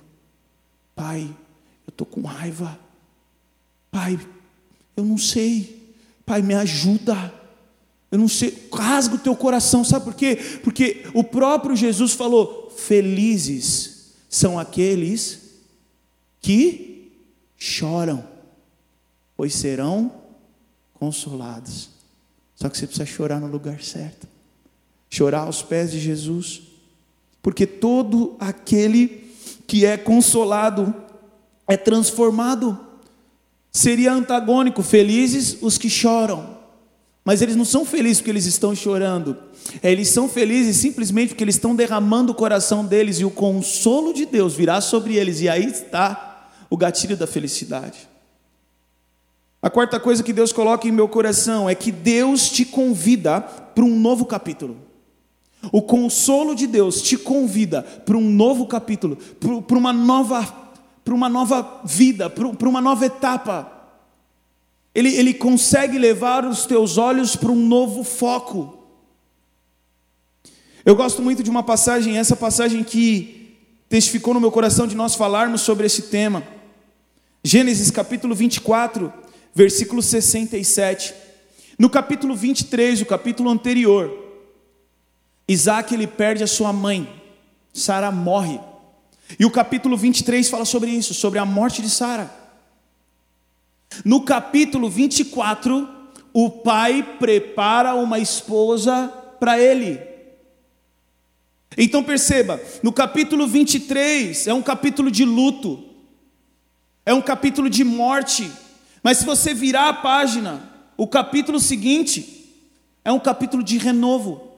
Pai, 0.94 1.22
eu 1.86 1.90
estou 1.90 2.06
com 2.06 2.20
raiva. 2.22 2.78
Pai, 3.90 4.18
eu 4.96 5.04
não 5.04 5.16
sei. 5.16 5.81
Pai, 6.32 6.40
me 6.40 6.54
ajuda. 6.54 7.30
Eu 8.10 8.18
não 8.18 8.26
sei, 8.26 8.66
rasga 8.72 9.16
o 9.16 9.18
teu 9.18 9.36
coração, 9.36 9.84
sabe 9.84 10.06
por 10.06 10.14
quê? 10.14 10.36
Porque 10.64 11.04
o 11.12 11.22
próprio 11.22 11.76
Jesus 11.76 12.14
falou: 12.14 12.72
felizes 12.74 14.14
são 14.30 14.58
aqueles 14.58 15.60
que 16.40 17.12
choram, 17.58 18.24
pois 19.36 19.52
serão 19.54 20.10
consolados. 20.94 21.90
Só 22.54 22.70
que 22.70 22.78
você 22.78 22.86
precisa 22.86 23.04
chorar 23.04 23.38
no 23.38 23.46
lugar 23.46 23.82
certo, 23.82 24.26
chorar 25.10 25.40
aos 25.40 25.60
pés 25.60 25.92
de 25.92 26.00
Jesus 26.00 26.62
porque 27.42 27.66
todo 27.66 28.36
aquele 28.38 29.34
que 29.66 29.84
é 29.84 29.98
consolado 29.98 30.94
é 31.68 31.76
transformado. 31.76 32.78
Seria 33.72 34.12
antagônico, 34.12 34.82
felizes 34.82 35.56
os 35.62 35.78
que 35.78 35.88
choram, 35.88 36.58
mas 37.24 37.40
eles 37.40 37.56
não 37.56 37.64
são 37.64 37.84
felizes 37.84 38.18
porque 38.18 38.30
eles 38.30 38.46
estão 38.46 38.74
chorando, 38.74 39.36
eles 39.82 40.08
são 40.08 40.28
felizes 40.28 40.76
simplesmente 40.76 41.30
porque 41.30 41.44
eles 41.44 41.54
estão 41.54 41.74
derramando 41.74 42.32
o 42.32 42.34
coração 42.34 42.84
deles 42.84 43.18
e 43.18 43.24
o 43.24 43.30
consolo 43.30 44.12
de 44.12 44.26
Deus 44.26 44.54
virá 44.54 44.80
sobre 44.80 45.16
eles, 45.16 45.40
e 45.40 45.48
aí 45.48 45.64
está 45.64 46.50
o 46.68 46.76
gatilho 46.76 47.16
da 47.16 47.26
felicidade. 47.26 48.08
A 49.62 49.70
quarta 49.70 50.00
coisa 50.00 50.24
que 50.24 50.32
Deus 50.32 50.52
coloca 50.52 50.88
em 50.88 50.92
meu 50.92 51.08
coração 51.08 51.70
é 51.70 51.74
que 51.74 51.92
Deus 51.92 52.50
te 52.50 52.64
convida 52.64 53.40
para 53.40 53.84
um 53.84 53.98
novo 53.98 54.26
capítulo. 54.26 54.76
O 55.70 55.80
consolo 55.80 56.56
de 56.56 56.66
Deus 56.66 57.00
te 57.00 57.16
convida 57.16 57.82
para 57.82 58.16
um 58.16 58.28
novo 58.28 58.66
capítulo, 58.66 59.16
para 59.68 59.78
uma 59.78 59.92
nova, 59.92 60.44
para 61.04 61.14
uma 61.14 61.28
nova 61.28 61.80
vida, 61.84 62.30
para 62.30 62.68
uma 62.68 62.80
nova 62.80 63.06
etapa. 63.06 63.70
Ele, 64.94 65.14
ele 65.14 65.34
consegue 65.34 65.98
levar 65.98 66.44
os 66.44 66.66
teus 66.66 66.98
olhos 66.98 67.34
para 67.34 67.50
um 67.50 67.56
novo 67.56 68.04
foco. 68.04 68.78
Eu 70.84 70.94
gosto 70.94 71.22
muito 71.22 71.42
de 71.42 71.50
uma 71.50 71.62
passagem, 71.62 72.18
essa 72.18 72.36
passagem 72.36 72.82
que 72.82 73.56
testificou 73.88 74.34
no 74.34 74.40
meu 74.40 74.50
coração 74.50 74.86
de 74.86 74.96
nós 74.96 75.14
falarmos 75.14 75.60
sobre 75.62 75.86
esse 75.86 76.02
tema. 76.02 76.42
Gênesis 77.44 77.90
capítulo 77.90 78.34
24, 78.34 79.12
versículo 79.54 80.02
67. 80.02 81.14
No 81.78 81.88
capítulo 81.88 82.34
23, 82.34 83.00
o 83.00 83.06
capítulo 83.06 83.50
anterior, 83.50 84.10
Isaac 85.48 85.92
ele 85.94 86.06
perde 86.06 86.44
a 86.44 86.46
sua 86.46 86.72
mãe, 86.72 87.08
Sara 87.72 88.10
morre. 88.10 88.60
E 89.38 89.44
o 89.44 89.50
capítulo 89.50 89.96
23 89.96 90.48
fala 90.48 90.64
sobre 90.64 90.90
isso, 90.90 91.14
sobre 91.14 91.38
a 91.38 91.44
morte 91.44 91.82
de 91.82 91.90
Sara. 91.90 92.32
No 94.04 94.22
capítulo 94.22 94.88
24, 94.88 95.88
o 96.32 96.50
pai 96.50 97.16
prepara 97.18 97.94
uma 97.94 98.18
esposa 98.18 99.08
para 99.38 99.58
ele. 99.58 100.00
Então 101.76 102.02
perceba, 102.02 102.60
no 102.82 102.92
capítulo 102.92 103.46
23 103.46 104.46
é 104.46 104.54
um 104.54 104.62
capítulo 104.62 105.10
de 105.10 105.24
luto, 105.24 105.82
é 107.04 107.14
um 107.14 107.22
capítulo 107.22 107.70
de 107.70 107.82
morte, 107.82 108.50
mas 109.02 109.18
se 109.18 109.24
você 109.24 109.54
virar 109.54 109.88
a 109.88 109.94
página, 109.94 110.70
o 110.96 111.06
capítulo 111.06 111.58
seguinte 111.58 112.42
é 113.04 113.10
um 113.10 113.18
capítulo 113.18 113.62
de 113.62 113.78
renovo. 113.78 114.52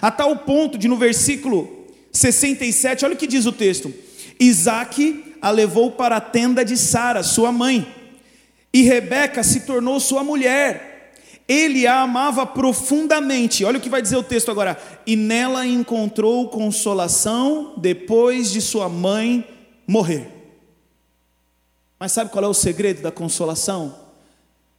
A 0.00 0.10
tal 0.10 0.36
ponto 0.36 0.78
de 0.78 0.88
no 0.88 0.96
versículo 0.96 1.81
67, 2.12 3.04
olha 3.04 3.14
o 3.14 3.16
que 3.16 3.26
diz 3.26 3.46
o 3.46 3.52
texto: 3.52 3.92
Isaac 4.38 5.36
a 5.40 5.50
levou 5.50 5.92
para 5.92 6.16
a 6.16 6.20
tenda 6.20 6.64
de 6.64 6.76
Sara, 6.76 7.22
sua 7.22 7.50
mãe, 7.50 7.86
e 8.72 8.82
Rebeca 8.82 9.42
se 9.42 9.60
tornou 9.60 9.98
sua 9.98 10.22
mulher. 10.22 10.90
Ele 11.48 11.86
a 11.86 12.02
amava 12.02 12.46
profundamente. 12.46 13.64
Olha 13.64 13.78
o 13.78 13.80
que 13.80 13.88
vai 13.88 14.00
dizer 14.00 14.16
o 14.16 14.22
texto 14.22 14.50
agora. 14.50 14.80
E 15.04 15.16
nela 15.16 15.66
encontrou 15.66 16.48
consolação 16.48 17.74
depois 17.76 18.52
de 18.52 18.60
sua 18.60 18.88
mãe 18.88 19.44
morrer. 19.86 20.28
Mas 21.98 22.12
sabe 22.12 22.30
qual 22.30 22.44
é 22.44 22.48
o 22.48 22.54
segredo 22.54 23.02
da 23.02 23.10
consolação? 23.10 24.01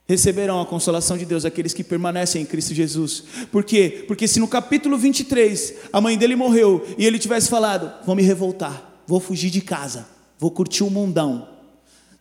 Receberão 0.07 0.59
a 0.61 0.65
consolação 0.65 1.17
de 1.17 1.25
Deus 1.25 1.45
aqueles 1.45 1.73
que 1.73 1.83
permanecem 1.83 2.41
em 2.41 2.45
Cristo 2.45 2.73
Jesus. 2.73 3.23
Por 3.51 3.63
quê? 3.63 4.03
Porque 4.07 4.27
se 4.27 4.39
no 4.39 4.47
capítulo 4.47 4.97
23 4.97 5.75
a 5.91 6.01
mãe 6.01 6.17
dele 6.17 6.35
morreu 6.35 6.85
e 6.97 7.05
ele 7.05 7.19
tivesse 7.19 7.49
falado: 7.49 7.91
Vou 8.05 8.15
me 8.15 8.23
revoltar, 8.23 9.01
vou 9.07 9.19
fugir 9.19 9.49
de 9.49 9.61
casa, 9.61 10.07
vou 10.37 10.51
curtir 10.51 10.83
o 10.83 10.89
mundão. 10.89 11.47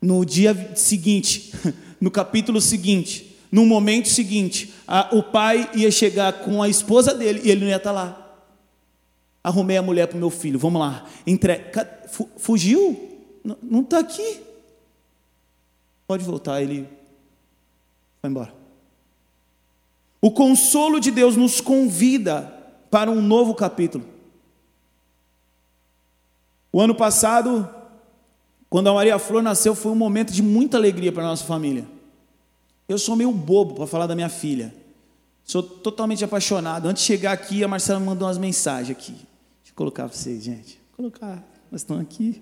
No 0.00 0.24
dia 0.24 0.72
seguinte, 0.74 1.52
no 2.00 2.10
capítulo 2.10 2.60
seguinte, 2.60 3.36
no 3.50 3.66
momento 3.66 4.08
seguinte, 4.08 4.72
a, 4.86 5.14
o 5.14 5.22
pai 5.22 5.70
ia 5.74 5.90
chegar 5.90 6.32
com 6.40 6.62
a 6.62 6.68
esposa 6.68 7.14
dele 7.14 7.40
e 7.44 7.50
ele 7.50 7.62
não 7.62 7.68
ia 7.68 7.76
estar 7.76 7.92
lá. 7.92 8.18
Arrumei 9.44 9.76
a 9.76 9.82
mulher 9.82 10.06
para 10.06 10.16
o 10.16 10.20
meu 10.20 10.30
filho, 10.30 10.58
vamos 10.58 10.80
lá. 10.80 11.04
Entre... 11.26 11.60
Fugiu? 12.36 13.20
Não 13.62 13.80
está 13.80 13.98
aqui. 13.98 14.40
Pode 16.06 16.24
voltar, 16.24 16.62
ele 16.62 16.88
Vai 18.22 18.30
embora. 18.30 18.54
O 20.20 20.30
consolo 20.30 21.00
de 21.00 21.10
Deus 21.10 21.36
nos 21.36 21.60
convida 21.60 22.42
para 22.88 23.10
um 23.10 23.20
novo 23.20 23.54
capítulo. 23.54 24.04
O 26.72 26.80
ano 26.80 26.94
passado, 26.94 27.68
quando 28.70 28.88
a 28.88 28.94
Maria 28.94 29.18
Flor 29.18 29.42
nasceu, 29.42 29.74
foi 29.74 29.90
um 29.90 29.96
momento 29.96 30.32
de 30.32 30.42
muita 30.42 30.76
alegria 30.76 31.12
para 31.12 31.24
a 31.24 31.26
nossa 31.26 31.44
família. 31.44 31.84
Eu 32.88 32.98
sou 32.98 33.16
meio 33.16 33.32
bobo 33.32 33.74
para 33.74 33.86
falar 33.86 34.06
da 34.06 34.14
minha 34.14 34.28
filha. 34.28 34.72
Sou 35.44 35.62
totalmente 35.62 36.24
apaixonado. 36.24 36.88
Antes 36.88 37.02
de 37.02 37.08
chegar 37.08 37.32
aqui, 37.32 37.64
a 37.64 37.68
Marcela 37.68 37.98
me 37.98 38.06
mandou 38.06 38.28
umas 38.28 38.38
mensagens 38.38 38.96
aqui. 38.96 39.12
Deixa 39.12 39.70
eu 39.70 39.74
colocar 39.74 40.08
para 40.08 40.16
vocês, 40.16 40.42
gente. 40.44 40.80
Vou 40.96 41.10
colocar. 41.10 41.42
Nós 41.70 41.80
estão 41.80 41.98
aqui. 41.98 42.40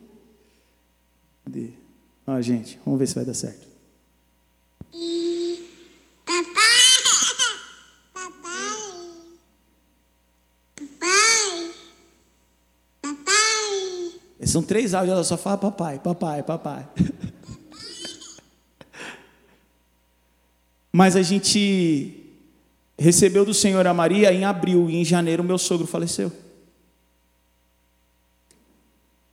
Cadê? 1.45 1.71
Ó, 2.27 2.41
gente, 2.41 2.79
vamos 2.85 3.01
ver 3.01 3.07
se 3.07 3.15
vai 3.15 3.25
dar 3.25 3.35
certo. 3.35 3.67
São 14.47 14.63
três 14.63 14.95
áudios, 14.95 15.15
ela 15.15 15.25
só 15.25 15.37
fala 15.37 15.59
papai, 15.59 15.99
papai, 15.99 16.43
papai. 16.43 16.89
Mas 20.93 21.15
a 21.15 21.23
gente 21.23 22.17
recebeu 22.99 23.45
do 23.45 23.55
Senhor 23.55 23.87
a 23.87 23.95
Maria 23.95 24.33
em 24.33 24.45
abril 24.45 24.91
e 24.91 24.97
em 24.97 25.05
janeiro 25.05 25.45
meu 25.45 25.59
sogro 25.59 25.87
faleceu. 25.87 26.33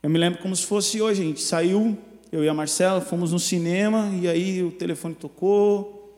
Eu 0.04 0.10
me 0.10 0.18
lembro 0.20 0.42
como 0.42 0.56
se 0.56 0.66
fosse 0.66 1.02
hoje, 1.02 1.22
a 1.22 1.26
gente 1.26 1.42
saiu, 1.42 1.98
eu 2.32 2.44
e 2.44 2.50
a 2.50 2.54
Marcela, 2.54 3.02
fomos 3.02 3.32
no 3.32 3.40
cinema 3.40 4.10
e 4.22 4.28
aí 4.28 4.64
o 4.64 4.72
telefone 4.72 5.16
tocou, 5.16 6.18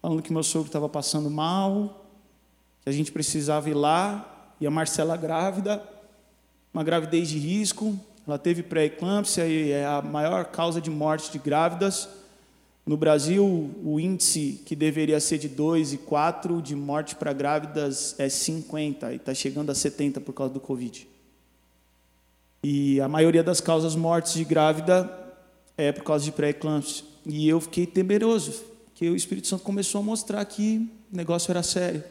falando 0.00 0.22
que 0.22 0.32
meu 0.32 0.42
sogro 0.42 0.68
estava 0.68 0.88
passando 0.88 1.30
mal, 1.30 2.06
que 2.82 2.88
a 2.88 2.92
gente 2.92 3.10
precisava 3.10 3.68
ir 3.68 3.74
lá, 3.74 4.54
e 4.60 4.66
a 4.66 4.70
Marcela 4.70 5.16
grávida, 5.16 5.82
uma 6.72 6.84
gravidez 6.84 7.28
de 7.28 7.38
risco, 7.38 7.98
ela 8.26 8.38
teve 8.38 8.62
pré-eclâmpsia 8.62 9.46
e 9.46 9.70
é 9.70 9.86
a 9.86 10.02
maior 10.02 10.46
causa 10.46 10.80
de 10.80 10.90
morte 10.90 11.30
de 11.30 11.38
grávidas. 11.38 12.08
No 12.84 12.96
Brasil, 12.96 13.44
o 13.84 14.00
índice 14.00 14.62
que 14.66 14.74
deveria 14.74 15.20
ser 15.20 15.38
de 15.38 15.48
2 15.48 15.92
e 15.92 15.98
4 15.98 16.60
de 16.60 16.74
morte 16.74 17.14
para 17.14 17.32
grávidas 17.32 18.14
é 18.18 18.28
50 18.28 19.12
e 19.12 19.16
está 19.16 19.32
chegando 19.32 19.70
a 19.70 19.74
70 19.74 20.20
por 20.20 20.32
causa 20.32 20.52
do 20.52 20.60
Covid. 20.60 21.06
E 22.62 23.00
a 23.00 23.08
maioria 23.08 23.44
das 23.44 23.60
causas 23.60 23.94
mortes 23.94 24.34
de 24.34 24.44
grávida 24.44 25.08
é 25.76 25.92
por 25.92 26.02
causa 26.02 26.24
de 26.24 26.32
pré-eclâmpsia. 26.32 27.04
E 27.24 27.48
eu 27.48 27.60
fiquei 27.60 27.86
temeroso, 27.86 28.64
porque 28.86 29.08
o 29.08 29.14
Espírito 29.14 29.46
Santo 29.46 29.62
começou 29.62 30.00
a 30.00 30.04
mostrar 30.04 30.44
que 30.44 30.88
o 31.12 31.16
negócio 31.16 31.50
era 31.50 31.62
sério. 31.62 32.02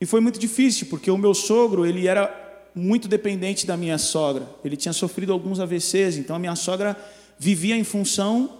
E 0.00 0.06
foi 0.06 0.20
muito 0.20 0.38
difícil, 0.38 0.88
porque 0.88 1.12
o 1.12 1.18
meu 1.18 1.32
sogro, 1.32 1.86
ele 1.86 2.08
era 2.08 2.51
muito 2.74 3.08
dependente 3.08 3.66
da 3.66 3.76
minha 3.76 3.98
sogra. 3.98 4.46
Ele 4.64 4.76
tinha 4.76 4.92
sofrido 4.92 5.32
alguns 5.32 5.60
AVCs, 5.60 6.16
então 6.16 6.36
a 6.36 6.38
minha 6.38 6.56
sogra 6.56 6.96
vivia 7.38 7.76
em 7.76 7.84
função 7.84 8.58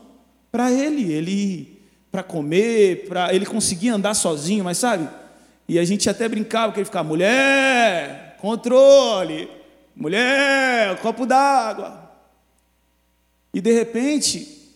para 0.51 0.71
ele, 0.71 1.13
ele 1.13 1.83
para 2.11 2.23
comer, 2.23 3.07
para 3.09 3.35
ele 3.35 3.47
conseguia 3.47 3.95
andar 3.95 4.15
sozinho, 4.15 4.65
mas 4.65 4.79
sabe? 4.79 5.09
E 5.67 5.79
a 5.79 5.85
gente 5.85 6.11
até 6.11 6.29
brincava 6.29 6.73
que 6.73 6.81
ele 6.81 6.85
ficava 6.85 7.09
mulher, 7.09 8.37
controle, 8.39 9.49
mulher, 9.97 11.01
copo 11.01 11.25
d'água. 11.25 12.11
E 13.55 13.61
de 13.61 13.73
repente, 13.73 14.75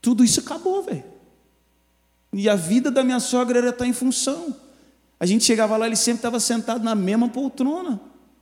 tudo 0.00 0.22
isso 0.22 0.40
acabou, 0.40 0.82
velho. 0.82 1.04
E 2.32 2.48
a 2.48 2.54
vida 2.54 2.90
da 2.90 3.02
minha 3.02 3.18
sogra 3.18 3.58
era 3.58 3.70
estar 3.70 3.86
em 3.86 3.92
função. 3.92 4.54
A 5.18 5.26
gente 5.26 5.44
chegava 5.44 5.76
lá, 5.76 5.86
ele 5.86 5.96
sempre 5.96 6.18
estava 6.18 6.38
sentado 6.38 6.84
na 6.84 6.94
mesma 6.94 7.28
poltrona. 7.28 8.00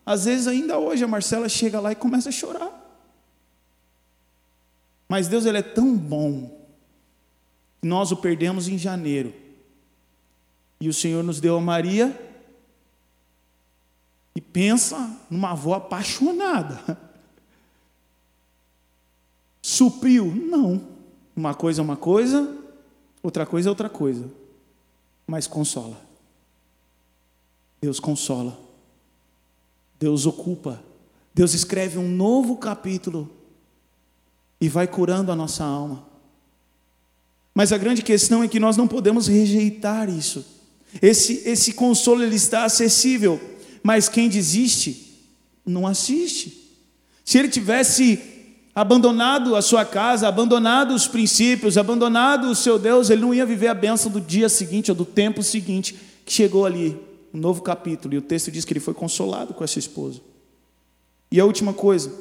Às 0.09 0.25
vezes, 0.25 0.47
ainda 0.47 0.79
hoje, 0.79 1.05
a 1.05 1.07
Marcela 1.07 1.51
chega 1.51 1.79
lá 1.79 1.93
e 1.93 1.95
começa 1.95 2.31
a 2.31 2.33
chorar. 2.33 2.73
Mas 5.07 5.29
Deus 5.29 5.45
ele 5.45 5.59
é 5.59 5.63
tão 5.63 5.95
bom. 5.95 6.67
Nós 7.83 8.11
o 8.11 8.17
perdemos 8.17 8.69
em 8.69 8.79
janeiro. 8.79 9.35
E 10.81 10.89
o 10.89 10.95
Senhor 10.95 11.23
nos 11.23 11.41
deu 11.41 11.59
a 11.59 11.61
Maria. 11.61 12.19
E 14.35 14.41
pensa 14.41 15.15
numa 15.29 15.51
avó 15.51 15.75
apaixonada. 15.75 16.99
Supriu? 19.61 20.35
Não. 20.35 20.89
Uma 21.37 21.55
coisa 21.55 21.83
é 21.83 21.85
uma 21.85 21.99
coisa, 21.99 22.57
outra 23.23 23.45
coisa 23.45 23.69
é 23.69 23.71
outra 23.71 23.91
coisa. 23.91 24.27
Mas 25.27 25.47
consola. 25.47 26.01
Deus 27.79 28.01
consola. 28.01 28.68
Deus 29.99 30.27
ocupa, 30.27 30.83
Deus 31.35 31.55
escreve 31.55 31.99
um 31.99 32.09
novo 32.09 32.57
capítulo 32.57 33.31
e 34.61 34.69
vai 34.69 34.87
curando 34.87 35.33
a 35.33 35.37
nossa 35.37 35.65
alma. 35.65 36.07
Mas 37.55 37.73
a 37.73 37.79
grande 37.79 38.03
questão 38.03 38.43
é 38.43 38.49
que 38.49 38.61
nós 38.61 38.77
não 38.77 38.87
podemos 38.87 39.27
rejeitar 39.27 40.09
isso. 40.09 40.45
Esse, 41.03 41.43
esse 41.45 41.73
consolo 41.73 42.23
ele 42.23 42.37
está 42.37 42.65
acessível, 42.65 43.41
mas 43.83 44.09
quem 44.09 44.29
desiste 44.29 45.19
não 45.67 45.87
assiste. 45.87 46.77
Se 47.25 47.39
ele 47.39 47.49
tivesse 47.49 48.21
abandonado 48.75 49.57
a 49.57 49.63
sua 49.63 49.85
casa, 49.85 50.29
abandonado 50.29 50.95
os 50.95 51.09
princípios, 51.09 51.77
abandonado 51.77 52.49
o 52.49 52.55
seu 52.55 52.79
Deus, 52.79 53.11
ele 53.11 53.23
não 53.23 53.35
ia 53.35 53.45
viver 53.45 53.67
a 53.67 53.75
bênção 53.75 54.11
do 54.11 54.21
dia 54.21 54.49
seguinte 54.49 54.91
ou 54.93 54.97
do 54.97 55.05
tempo 55.05 55.43
seguinte 55.43 55.97
que 56.25 56.33
chegou 56.33 56.65
ali 56.65 57.08
um 57.33 57.39
novo 57.39 57.63
capítulo, 57.63 58.15
e 58.15 58.19
o 58.19 58.23
texto 58.23 58.51
diz 58.51 58.65
que 58.65 58.73
ele 58.73 58.81
foi 58.81 58.95
consolado 58.95 59.55
com 59.55 59.63
essa 59.63 59.79
esposa. 59.79 60.21
E 61.31 61.39
a 61.39 61.45
última 61.45 61.73
coisa, 61.73 62.13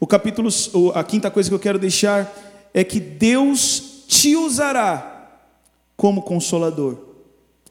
o 0.00 0.06
capítulo, 0.06 0.48
a 0.94 1.04
quinta 1.04 1.30
coisa 1.30 1.48
que 1.48 1.54
eu 1.54 1.60
quero 1.60 1.78
deixar 1.78 2.32
é 2.74 2.82
que 2.84 3.00
Deus 3.00 4.04
te 4.08 4.36
usará 4.36 5.40
como 5.96 6.22
consolador. 6.22 6.96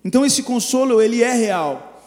Então 0.04 0.26
esse 0.26 0.44
consolo 0.44 1.02
ele 1.02 1.24
é 1.24 1.34
real. 1.34 2.02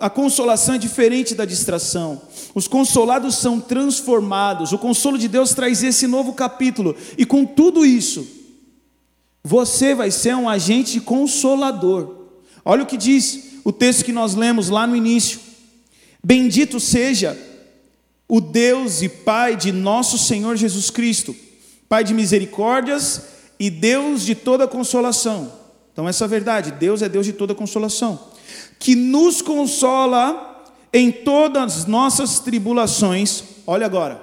A 0.00 0.08
consolação 0.08 0.74
é 0.74 0.78
diferente 0.78 1.34
da 1.34 1.44
distração. 1.44 2.22
Os 2.54 2.66
consolados 2.66 3.36
são 3.36 3.60
transformados. 3.60 4.72
O 4.72 4.78
consolo 4.78 5.18
de 5.18 5.28
Deus 5.28 5.54
traz 5.54 5.82
esse 5.82 6.06
novo 6.06 6.32
capítulo. 6.32 6.96
E 7.16 7.24
com 7.24 7.44
tudo 7.44 7.84
isso, 7.84 8.26
você 9.44 9.94
vai 9.94 10.10
ser 10.10 10.34
um 10.34 10.48
agente 10.48 11.00
consolador. 11.00 12.17
Olha 12.70 12.82
o 12.82 12.86
que 12.86 12.98
diz 12.98 13.60
o 13.64 13.72
texto 13.72 14.04
que 14.04 14.12
nós 14.12 14.34
lemos 14.34 14.68
lá 14.68 14.86
no 14.86 14.94
início: 14.94 15.40
Bendito 16.22 16.78
seja 16.78 17.34
o 18.28 18.42
Deus 18.42 19.00
e 19.00 19.08
Pai 19.08 19.56
de 19.56 19.72
nosso 19.72 20.18
Senhor 20.18 20.54
Jesus 20.54 20.90
Cristo, 20.90 21.34
Pai 21.88 22.04
de 22.04 22.12
misericórdias 22.12 23.22
e 23.58 23.70
Deus 23.70 24.22
de 24.22 24.34
toda 24.34 24.68
consolação. 24.68 25.50
Então, 25.90 26.06
essa 26.06 26.24
é 26.24 26.26
a 26.26 26.28
verdade: 26.28 26.72
Deus 26.72 27.00
é 27.00 27.08
Deus 27.08 27.24
de 27.24 27.32
toda 27.32 27.54
consolação, 27.54 28.20
que 28.78 28.94
nos 28.94 29.40
consola 29.40 30.62
em 30.92 31.10
todas 31.10 31.74
as 31.74 31.86
nossas 31.86 32.38
tribulações. 32.38 33.44
Olha 33.66 33.86
agora, 33.86 34.20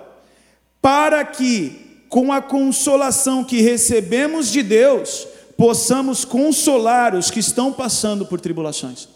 para 0.80 1.26
que, 1.26 2.04
com 2.10 2.32
a 2.32 2.44
consolação 2.44 3.44
que 3.44 3.60
recebemos 3.60 4.52
de 4.52 4.62
Deus, 4.62 5.26
possamos 5.58 6.26
consolar 6.26 7.16
os 7.16 7.32
que 7.32 7.40
estão 7.40 7.72
passando 7.72 8.26
por 8.26 8.40
tribulações. 8.40 9.08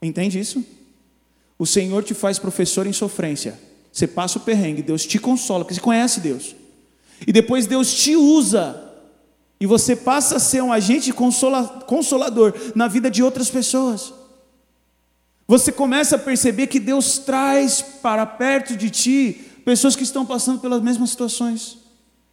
Entende 0.00 0.38
isso? 0.38 0.64
O 1.58 1.66
Senhor 1.66 2.02
te 2.02 2.14
faz 2.14 2.38
professor 2.38 2.86
em 2.86 2.92
sofrência. 2.92 3.58
Você 3.92 4.06
passa 4.06 4.38
o 4.38 4.40
perrengue, 4.40 4.82
Deus 4.82 5.06
te 5.06 5.18
consola, 5.18 5.64
porque 5.64 5.74
você 5.74 5.80
conhece 5.80 6.20
Deus. 6.20 6.54
E 7.26 7.32
depois 7.32 7.66
Deus 7.66 7.94
te 7.94 8.16
usa. 8.16 8.80
E 9.60 9.66
você 9.66 9.94
passa 9.94 10.36
a 10.36 10.40
ser 10.40 10.62
um 10.62 10.72
agente 10.72 11.12
consola, 11.12 11.84
consolador 11.86 12.52
na 12.74 12.88
vida 12.88 13.10
de 13.10 13.22
outras 13.22 13.48
pessoas. 13.50 14.12
Você 15.46 15.70
começa 15.70 16.16
a 16.16 16.18
perceber 16.18 16.66
que 16.66 16.80
Deus 16.80 17.18
traz 17.18 17.82
para 17.82 18.26
perto 18.26 18.76
de 18.76 18.90
ti 18.90 19.40
pessoas 19.64 19.94
que 19.94 20.02
estão 20.02 20.26
passando 20.26 20.60
pelas 20.60 20.82
mesmas 20.82 21.10
situações. 21.10 21.83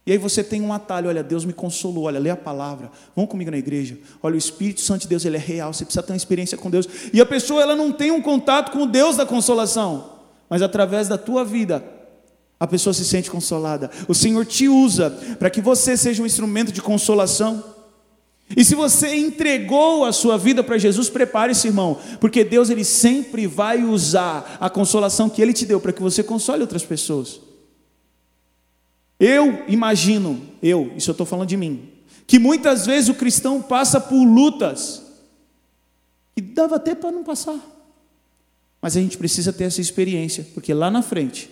E 0.06 0.12
aí 0.12 0.18
você 0.18 0.44
tem 0.44 0.62
um 0.62 0.74
atalho, 0.74 1.10
olha, 1.10 1.24
Deus 1.24 1.46
me 1.46 1.54
consolou, 1.54 2.06
olha, 2.06 2.20
lê 2.20 2.32
a 2.32 2.36
palavra, 2.36 2.92
vão 3.16 3.28
comigo 3.28 3.52
na 3.52 3.58
igreja. 3.58 3.98
Olha, 4.22 4.34
o 4.34 4.38
Espírito 4.38 4.82
Santo 4.82 5.02
de 5.02 5.08
Deus, 5.08 5.26
ele 5.26 5.38
é 5.38 5.40
real, 5.40 5.72
você 5.72 5.86
precisa 5.86 6.02
ter 6.02 6.12
uma 6.12 6.18
experiência 6.18 6.58
com 6.58 6.72
Deus. 6.72 6.88
E 7.14 7.22
a 7.22 7.26
pessoa, 7.26 7.62
ela 7.62 7.76
não 7.76 7.92
tem 7.92 8.10
um 8.10 8.22
contato 8.22 8.72
com 8.72 8.84
o 8.84 8.88
Deus 8.88 9.16
da 9.16 9.26
consolação, 9.26 10.14
mas 10.50 10.64
através 10.64 11.08
da 11.08 11.20
tua 11.20 11.46
vida, 11.46 11.84
a 12.60 12.66
pessoa 12.66 12.94
se 12.94 13.06
sente 13.06 13.30
consolada. 13.30 13.92
O 14.08 14.16
Senhor 14.16 14.44
te 14.46 14.68
usa 14.68 15.12
para 15.38 15.52
que 15.52 15.62
você 15.62 15.96
seja 15.96 16.22
um 16.24 16.26
instrumento 16.26 16.72
de 16.72 16.82
consolação. 16.82 17.64
E 18.58 18.66
se 18.66 18.76
você 18.76 19.16
entregou 19.16 20.04
a 20.04 20.12
sua 20.12 20.38
vida 20.38 20.64
para 20.64 20.78
Jesus, 20.80 21.10
prepare-se, 21.10 21.68
irmão, 21.68 21.98
porque 22.20 22.44
Deus 22.44 22.70
ele 22.70 22.84
sempre 22.84 23.46
vai 23.46 23.84
usar 23.84 24.58
a 24.60 24.70
consolação 24.70 25.30
que 25.30 25.42
ele 25.42 25.54
te 25.54 25.66
deu 25.66 25.80
para 25.80 25.94
que 25.94 26.02
você 26.02 26.24
console 26.24 26.62
outras 26.62 26.84
pessoas. 26.84 27.51
Eu 29.24 29.64
imagino, 29.68 30.42
eu, 30.64 30.92
isso 30.98 31.12
eu 31.12 31.14
estou 31.14 31.28
falando 31.28 31.48
de 31.48 31.56
mim, 31.56 31.88
que 32.26 32.40
muitas 32.40 32.88
vezes 32.88 33.08
o 33.08 33.14
cristão 33.14 33.62
passa 33.62 34.02
por 34.02 34.24
lutas 34.26 35.04
que 36.36 36.42
dava 36.42 36.78
até 36.78 36.96
para 36.96 37.12
não 37.12 37.24
passar. 37.24 37.60
Mas 38.82 38.98
a 38.98 39.00
gente 39.00 39.20
precisa 39.20 39.54
ter 39.54 39.66
essa 39.66 39.80
experiência, 39.80 40.48
porque 40.56 40.74
lá 40.74 40.90
na 40.90 41.04
frente 41.04 41.52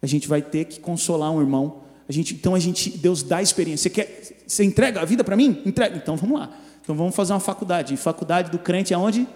a 0.00 0.06
gente 0.06 0.28
vai 0.28 0.40
ter 0.40 0.66
que 0.66 0.78
consolar 0.78 1.32
um 1.32 1.40
irmão. 1.40 1.82
A 2.08 2.12
gente, 2.12 2.34
então 2.34 2.54
a 2.54 2.60
gente, 2.60 2.90
Deus 2.90 3.24
dá 3.24 3.42
experiência. 3.42 3.90
Você 3.90 3.90
quer, 3.90 4.44
você 4.46 4.62
entrega 4.62 5.00
a 5.00 5.04
vida 5.04 5.24
para 5.24 5.36
mim? 5.36 5.60
Entrega. 5.66 5.96
Então 5.96 6.16
vamos 6.16 6.38
lá. 6.38 6.56
Então 6.82 6.94
vamos 6.94 7.16
fazer 7.16 7.32
uma 7.32 7.40
faculdade. 7.40 7.94
E 7.94 7.96
faculdade 7.96 8.48
do 8.48 8.60
crente 8.60 8.94
é 8.94 8.98
onde? 8.98 9.26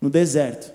No 0.00 0.10
deserto, 0.10 0.72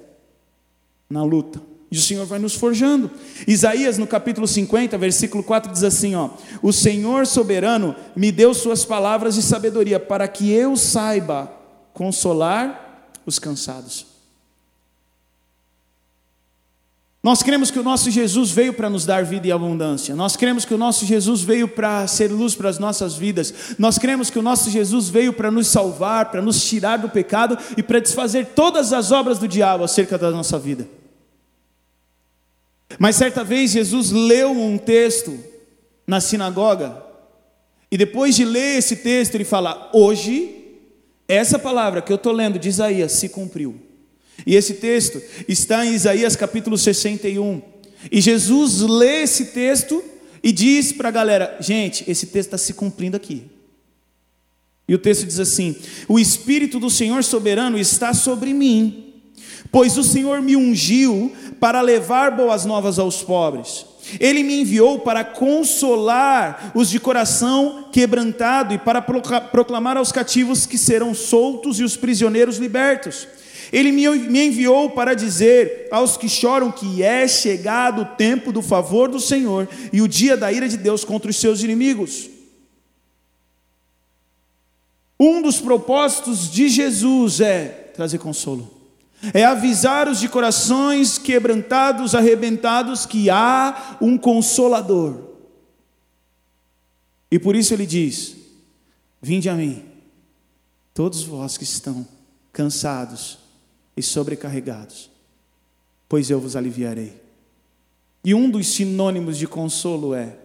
na 1.09 1.25
luta, 1.25 1.61
E 1.91 1.97
o 1.97 2.01
Senhor 2.01 2.25
vai 2.25 2.39
nos 2.39 2.55
forjando. 2.55 3.11
Isaías, 3.45 3.97
no 3.97 4.07
capítulo 4.07 4.47
50, 4.47 4.97
versículo 4.97 5.43
4, 5.43 5.73
diz 5.73 5.83
assim: 5.83 6.15
ó, 6.15 6.29
O 6.61 6.71
Senhor 6.71 7.27
soberano 7.27 7.93
me 8.15 8.31
deu 8.31 8.53
suas 8.53 8.85
palavras 8.85 9.35
de 9.35 9.41
sabedoria, 9.41 9.99
para 9.99 10.25
que 10.25 10.49
eu 10.49 10.77
saiba 10.77 11.51
consolar 11.93 13.11
os 13.25 13.37
cansados. 13.37 14.07
Nós 17.21 17.43
cremos 17.43 17.69
que 17.69 17.77
o 17.77 17.83
nosso 17.83 18.09
Jesus 18.09 18.49
veio 18.49 18.73
para 18.73 18.89
nos 18.89 19.05
dar 19.05 19.23
vida 19.25 19.45
e 19.45 19.51
abundância. 19.51 20.15
Nós 20.15 20.35
cremos 20.35 20.63
que 20.63 20.73
o 20.73 20.77
nosso 20.77 21.05
Jesus 21.05 21.41
veio 21.41 21.67
para 21.67 22.07
ser 22.07 22.31
luz 22.31 22.55
para 22.55 22.69
as 22.69 22.79
nossas 22.79 23.15
vidas. 23.15 23.75
Nós 23.77 23.99
cremos 23.99 24.29
que 24.29 24.39
o 24.39 24.41
nosso 24.41 24.71
Jesus 24.71 25.09
veio 25.09 25.31
para 25.33 25.51
nos 25.51 25.67
salvar, 25.67 26.31
para 26.31 26.41
nos 26.41 26.63
tirar 26.63 26.97
do 26.97 27.09
pecado 27.09 27.57
e 27.77 27.83
para 27.83 27.99
desfazer 27.99 28.47
todas 28.55 28.91
as 28.91 29.11
obras 29.11 29.37
do 29.37 29.47
diabo 29.47 29.83
acerca 29.83 30.17
da 30.17 30.31
nossa 30.31 30.57
vida. 30.57 31.00
Mas 32.99 33.15
certa 33.15 33.43
vez 33.43 33.71
Jesus 33.71 34.11
leu 34.11 34.51
um 34.51 34.77
texto 34.77 35.37
na 36.05 36.19
sinagoga, 36.19 37.03
e 37.91 37.97
depois 37.97 38.35
de 38.35 38.45
ler 38.45 38.77
esse 38.77 38.97
texto, 38.97 39.35
ele 39.35 39.43
fala: 39.43 39.89
Hoje, 39.93 40.55
essa 41.27 41.59
palavra 41.59 42.01
que 42.01 42.11
eu 42.11 42.15
estou 42.15 42.31
lendo 42.31 42.57
de 42.57 42.69
Isaías 42.69 43.11
se 43.13 43.29
cumpriu. 43.29 43.75
E 44.45 44.55
esse 44.55 44.75
texto 44.75 45.21
está 45.47 45.85
em 45.85 45.93
Isaías 45.93 46.35
capítulo 46.35 46.77
61. 46.77 47.61
E 48.11 48.21
Jesus 48.21 48.81
lê 48.81 49.23
esse 49.23 49.47
texto 49.47 50.03
e 50.41 50.51
diz 50.51 50.91
para 50.91 51.09
a 51.09 51.11
galera: 51.11 51.57
gente, 51.59 52.09
esse 52.09 52.27
texto 52.27 52.47
está 52.47 52.57
se 52.57 52.73
cumprindo 52.73 53.17
aqui. 53.17 53.43
E 54.87 54.95
o 54.95 54.97
texto 54.97 55.25
diz 55.25 55.39
assim: 55.39 55.75
O 56.07 56.19
Espírito 56.19 56.79
do 56.79 56.89
Senhor 56.89 57.23
soberano 57.23 57.77
está 57.77 58.13
sobre 58.13 58.53
mim, 58.53 59.10
pois 59.71 59.97
o 59.97 60.03
Senhor 60.03 60.41
me 60.41 60.55
ungiu 60.55 61.31
para 61.59 61.81
levar 61.81 62.31
boas 62.35 62.65
novas 62.65 62.99
aos 62.99 63.23
pobres. 63.23 63.85
Ele 64.19 64.43
me 64.43 64.61
enviou 64.61 64.99
para 64.99 65.23
consolar 65.23 66.71
os 66.75 66.89
de 66.89 66.99
coração 66.99 67.85
quebrantado 67.91 68.73
e 68.73 68.77
para 68.77 69.01
proclamar 69.01 69.95
aos 69.95 70.11
cativos 70.11 70.65
que 70.65 70.77
serão 70.77 71.13
soltos 71.13 71.79
e 71.79 71.83
os 71.83 71.95
prisioneiros 71.95 72.57
libertos 72.57 73.27
ele 73.71 73.91
me 73.91 74.45
enviou 74.45 74.89
para 74.89 75.13
dizer 75.13 75.87
aos 75.91 76.17
que 76.17 76.27
choram 76.27 76.71
que 76.71 77.01
é 77.01 77.25
chegado 77.27 78.01
o 78.01 78.05
tempo 78.05 78.51
do 78.51 78.61
favor 78.61 79.09
do 79.09 79.19
Senhor 79.19 79.67
e 79.93 80.01
o 80.01 80.07
dia 80.07 80.35
da 80.35 80.51
ira 80.51 80.67
de 80.67 80.75
Deus 80.75 81.05
contra 81.05 81.31
os 81.31 81.37
seus 81.37 81.63
inimigos. 81.63 82.29
Um 85.17 85.41
dos 85.41 85.61
propósitos 85.61 86.51
de 86.51 86.67
Jesus 86.67 87.39
é 87.39 87.91
trazer 87.95 88.17
consolo, 88.17 88.69
é 89.33 89.43
avisar 89.43 90.07
os 90.07 90.19
de 90.19 90.27
corações 90.27 91.17
quebrantados, 91.17 92.15
arrebentados, 92.15 93.05
que 93.05 93.29
há 93.29 93.97
um 94.01 94.17
consolador. 94.17 95.29
E 97.29 97.37
por 97.37 97.55
isso 97.55 97.73
ele 97.73 97.85
diz: 97.85 98.35
Vinde 99.21 99.47
a 99.49 99.53
mim, 99.53 99.85
todos 100.93 101.23
vós 101.23 101.57
que 101.57 101.63
estão 101.63 102.07
cansados 102.51 103.37
e 103.95 104.01
sobrecarregados, 104.01 105.09
pois 106.09 106.29
eu 106.29 106.39
vos 106.39 106.55
aliviarei. 106.55 107.21
E 108.23 108.33
um 108.33 108.49
dos 108.49 108.67
sinônimos 108.67 109.37
de 109.37 109.47
consolo 109.47 110.13
é 110.13 110.37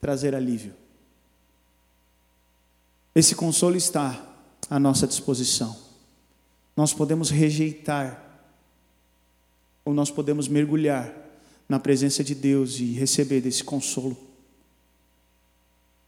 trazer 0.00 0.34
alívio. 0.34 0.74
Esse 3.14 3.34
consolo 3.34 3.76
está 3.76 4.20
à 4.70 4.78
nossa 4.78 5.06
disposição. 5.06 5.87
Nós 6.78 6.94
podemos 6.94 7.28
rejeitar, 7.28 8.24
ou 9.84 9.92
nós 9.92 10.12
podemos 10.12 10.46
mergulhar 10.46 11.12
na 11.68 11.80
presença 11.80 12.22
de 12.22 12.36
Deus 12.36 12.78
e 12.78 12.92
receber 12.92 13.40
desse 13.40 13.64
consolo, 13.64 14.16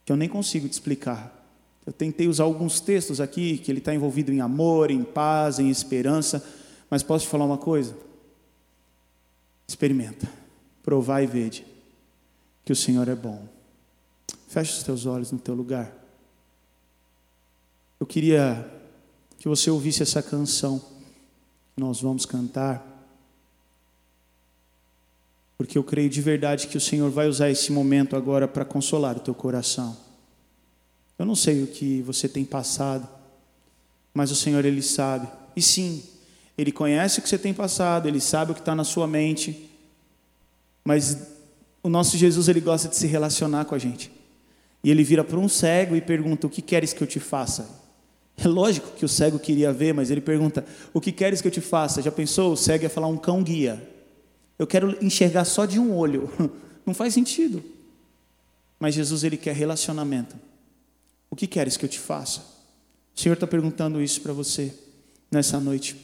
que 0.04 0.12
eu 0.12 0.16
nem 0.16 0.28
consigo 0.28 0.68
te 0.68 0.72
explicar. 0.72 1.44
Eu 1.85 1.92
tentei 1.92 2.28
usar 2.28 2.44
alguns 2.44 2.78
textos 2.78 3.20
aqui 3.20 3.59
que 3.59 3.68
ele 3.68 3.80
está 3.80 3.92
envolvido 3.92 4.33
em 4.33 4.40
amor, 4.40 4.92
em 4.92 5.02
paz, 5.02 5.59
em 5.59 5.68
esperança, 5.68 6.48
mas 6.88 7.02
posso 7.02 7.24
te 7.24 7.30
falar 7.33 7.46
uma 7.46 7.59
coisa? 7.59 7.96
Experimenta, 9.66 10.33
provai 10.85 11.24
e 11.24 11.26
vede 11.26 11.66
que 12.64 12.72
o 12.72 12.76
Senhor 12.76 13.09
é 13.09 13.16
bom. 13.16 13.44
Feche 14.46 14.78
os 14.78 14.85
teus 14.85 15.04
olhos 15.04 15.33
no 15.33 15.38
teu 15.40 15.56
lugar. 15.56 15.92
Eu 17.98 18.06
queria 18.06 18.78
que 19.40 19.48
você 19.48 19.70
ouvisse 19.70 20.03
essa 20.03 20.22
canção 20.22 20.79
que 21.74 21.81
nós 21.81 22.03
vamos 22.03 22.26
cantar, 22.26 22.87
porque 25.57 25.79
eu 25.79 25.83
creio 25.83 26.11
de 26.11 26.20
verdade 26.20 26.66
que 26.66 26.76
o 26.76 26.81
Senhor 26.81 27.11
vai 27.11 27.26
usar 27.26 27.50
esse 27.50 27.72
momento 27.72 28.14
agora 28.14 28.46
para 28.46 28.66
consolar 28.66 29.16
o 29.16 29.20
teu 29.20 29.35
coração. 29.35 29.96
Eu 31.18 31.24
não 31.24 31.35
sei 31.35 31.62
o 31.62 31.66
que 31.66 32.03
você 32.03 32.29
tem 32.29 32.44
passado, 32.44 33.09
mas 34.12 34.31
o 34.31 34.37
Senhor, 34.37 34.62
Ele 34.62 34.83
sabe. 34.83 35.26
E 35.57 35.62
sim, 35.62 36.03
Ele 36.57 36.70
conhece 36.70 37.18
o 37.18 37.22
que 37.22 37.29
você 37.29 37.38
tem 37.38 37.55
passado, 37.55 38.07
Ele 38.07 38.20
sabe 38.20 38.53
o 38.53 38.55
que 38.55 38.61
está 38.61 38.74
na 38.74 38.85
sua 38.85 39.07
mente, 39.07 39.70
mas 40.85 41.16
o 41.83 41.88
nosso 41.88 42.18
Jesus, 42.18 42.46
Ele 42.46 42.61
gosta 42.61 42.88
de 42.88 42.96
se 42.96 43.07
relacionar 43.07 43.64
com 43.64 43.74
a 43.74 43.79
gente. 43.79 44.12
E 44.85 44.90
Ele 44.90 45.03
vira 45.03 45.24
para 45.24 45.38
um 45.38 45.48
cego 45.48 45.96
e 45.96 46.03
pergunta: 46.03 46.46
O 46.46 46.50
que 46.50 46.61
queres 46.61 46.92
que 46.92 47.03
eu 47.03 47.07
te 47.07 47.18
faça? 47.18 47.79
É 48.42 48.48
lógico 48.48 48.92
que 48.96 49.05
o 49.05 49.09
cego 49.09 49.38
queria 49.38 49.70
ver, 49.70 49.92
mas 49.92 50.11
ele 50.11 50.20
pergunta: 50.20 50.64
O 50.94 51.00
que 51.00 51.12
queres 51.12 51.42
que 51.42 51.48
eu 51.48 51.53
te 51.53 51.61
faça? 51.61 52.00
Já 52.00 52.11
pensou? 52.11 52.53
O 52.53 52.57
cego 52.57 52.85
ia 52.85 52.90
falar 52.90 53.07
um 53.07 53.16
cão 53.16 53.42
guia. 53.42 53.87
Eu 54.59 54.66
quero 54.66 54.96
enxergar 55.05 55.44
só 55.44 55.66
de 55.66 55.79
um 55.79 55.94
olho. 55.94 56.31
Não 56.87 56.94
faz 56.94 57.12
sentido. 57.12 57.62
Mas 58.79 58.94
Jesus, 58.94 59.24
ele 59.24 59.37
quer 59.37 59.55
relacionamento. 59.55 60.37
O 61.31 61.37
que 61.37 61.46
queres 61.46 61.76
que 61.76 61.85
eu 61.85 61.88
te 61.88 61.98
faça? 61.98 62.40
O 63.14 63.20
Senhor 63.20 63.35
está 63.35 63.46
perguntando 63.46 64.00
isso 64.00 64.22
para 64.22 64.33
você 64.33 64.74
nessa 65.31 65.61
noite. 65.61 65.96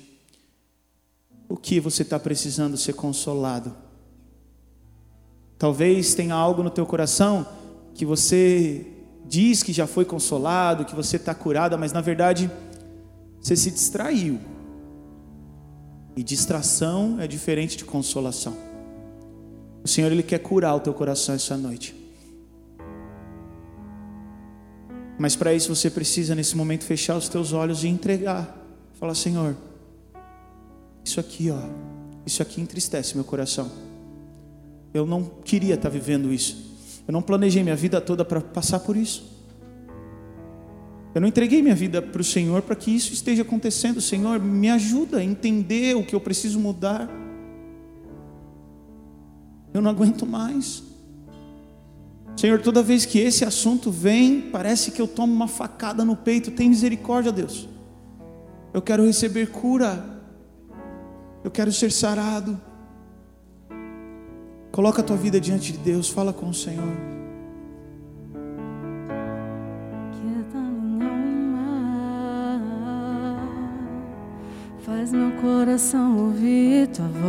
O 1.49 1.57
que 1.57 1.81
você 1.81 2.03
está 2.03 2.19
precisando 2.19 2.77
ser 2.77 2.93
consolado? 2.93 3.75
Talvez 5.59 6.15
tenha 6.15 6.35
algo 6.35 6.63
no 6.63 6.71
teu 6.71 6.85
coração 6.85 7.47
que 7.95 8.05
você 8.05 8.96
diz 9.29 9.63
que 9.63 9.73
já 9.73 9.87
foi 9.87 10.05
consolado, 10.05 10.85
que 10.85 10.95
você 10.95 11.17
está 11.17 11.35
curada, 11.35 11.77
mas 11.77 11.93
na 11.93 12.01
verdade 12.01 12.51
você 13.41 13.57
se 13.57 13.71
distraiu. 13.71 14.39
E 16.17 16.23
distração 16.23 17.21
é 17.21 17.27
diferente 17.27 17.77
de 17.77 17.85
consolação. 17.85 18.57
O 19.85 19.89
Senhor 19.89 20.11
ele 20.11 20.23
quer 20.23 20.39
curar 20.39 20.75
o 20.75 20.81
teu 20.81 20.95
coração 20.95 21.35
essa 21.35 21.57
noite. 21.57 21.95
Mas 25.19 25.35
para 25.37 25.55
isso 25.55 25.75
você 25.75 25.91
precisa 25.91 26.35
nesse 26.35 26.57
momento 26.57 26.85
fechar 26.85 27.17
os 27.17 27.29
teus 27.29 27.53
olhos 27.53 27.85
e 27.85 27.89
entregar. 27.89 28.57
Falar, 28.95 29.15
Senhor, 29.15 29.57
isso 31.05 31.21
aqui, 31.21 31.51
ó, 31.51 31.61
isso 32.25 32.43
aqui 32.43 32.61
entristece 32.61 33.15
meu 33.15 33.25
coração. 33.25 33.71
Eu 34.93 35.07
não 35.07 35.25
queria 35.25 35.75
estar 35.75 35.89
vivendo 35.89 36.33
isso. 36.33 36.76
Eu 37.07 37.13
não 37.13 37.23
planejei 37.23 37.63
minha 37.63 37.77
vida 37.77 38.01
toda 38.01 38.25
para 38.25 38.41
passar 38.41 38.81
por 38.81 38.97
isso. 38.97 39.37
Eu 41.15 41.21
não 41.21 41.29
entreguei 41.29 41.63
minha 41.63 41.75
vida 41.75 42.03
para 42.03 42.21
o 42.21 42.25
Senhor 42.25 42.61
para 42.63 42.77
que 42.77 42.95
isso 42.95 43.13
esteja 43.13 43.43
acontecendo. 43.43 44.01
Senhor, 44.01 44.39
me 44.39 44.69
ajuda 44.69 45.19
a 45.19 45.25
entender 45.25 45.97
o 45.97 46.05
que 46.05 46.15
eu 46.15 46.21
preciso 46.21 46.61
mudar. 46.61 47.09
Eu 49.73 49.81
não 49.81 49.91
aguento 49.91 50.27
mais. 50.27 50.83
Senhor, 52.37 52.61
toda 52.61 52.83
vez 52.83 53.07
que 53.07 53.19
esse 53.19 53.47
assunto 53.47 53.91
vem, 53.91 54.43
parece 54.43 54.91
que 54.91 55.01
eu 55.01 55.09
tomo 55.09 55.33
uma 55.33 55.49
facada 55.49 56.05
no 56.05 56.17
peito. 56.17 56.51
Tem 56.51 56.69
misericórdia, 56.69 57.33
Deus. 57.33 57.67
Eu 58.75 58.83
quero 58.83 59.07
receber 59.07 59.47
cura. 59.47 60.05
Eu 61.43 61.51
quero 61.51 61.73
ser 61.73 61.91
sarado. 61.91 62.61
Coloca 64.77 65.01
a 65.01 65.05
tua 65.05 65.17
vida 65.17 65.41
diante 65.41 65.73
de 65.73 65.79
Deus, 65.79 66.11
fala 66.11 66.35
com 66.35 66.51
o 66.51 66.55
Senhor. 66.55 66.85
Faz 74.85 75.13
meu 75.13 75.31
coração 75.41 76.19
ouvir 76.19 76.89
tua 76.89 77.09
voz. 77.09 77.27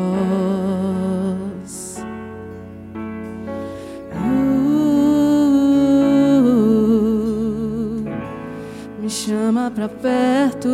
chama 9.09 9.71
pra 9.71 9.87
perto. 9.87 10.67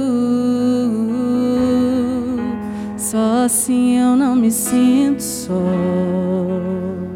Só 3.14 3.46
assim 3.46 4.00
eu 4.00 4.16
não 4.16 4.36
me 4.36 4.50
sinto 4.50 5.22
só. 5.22 5.54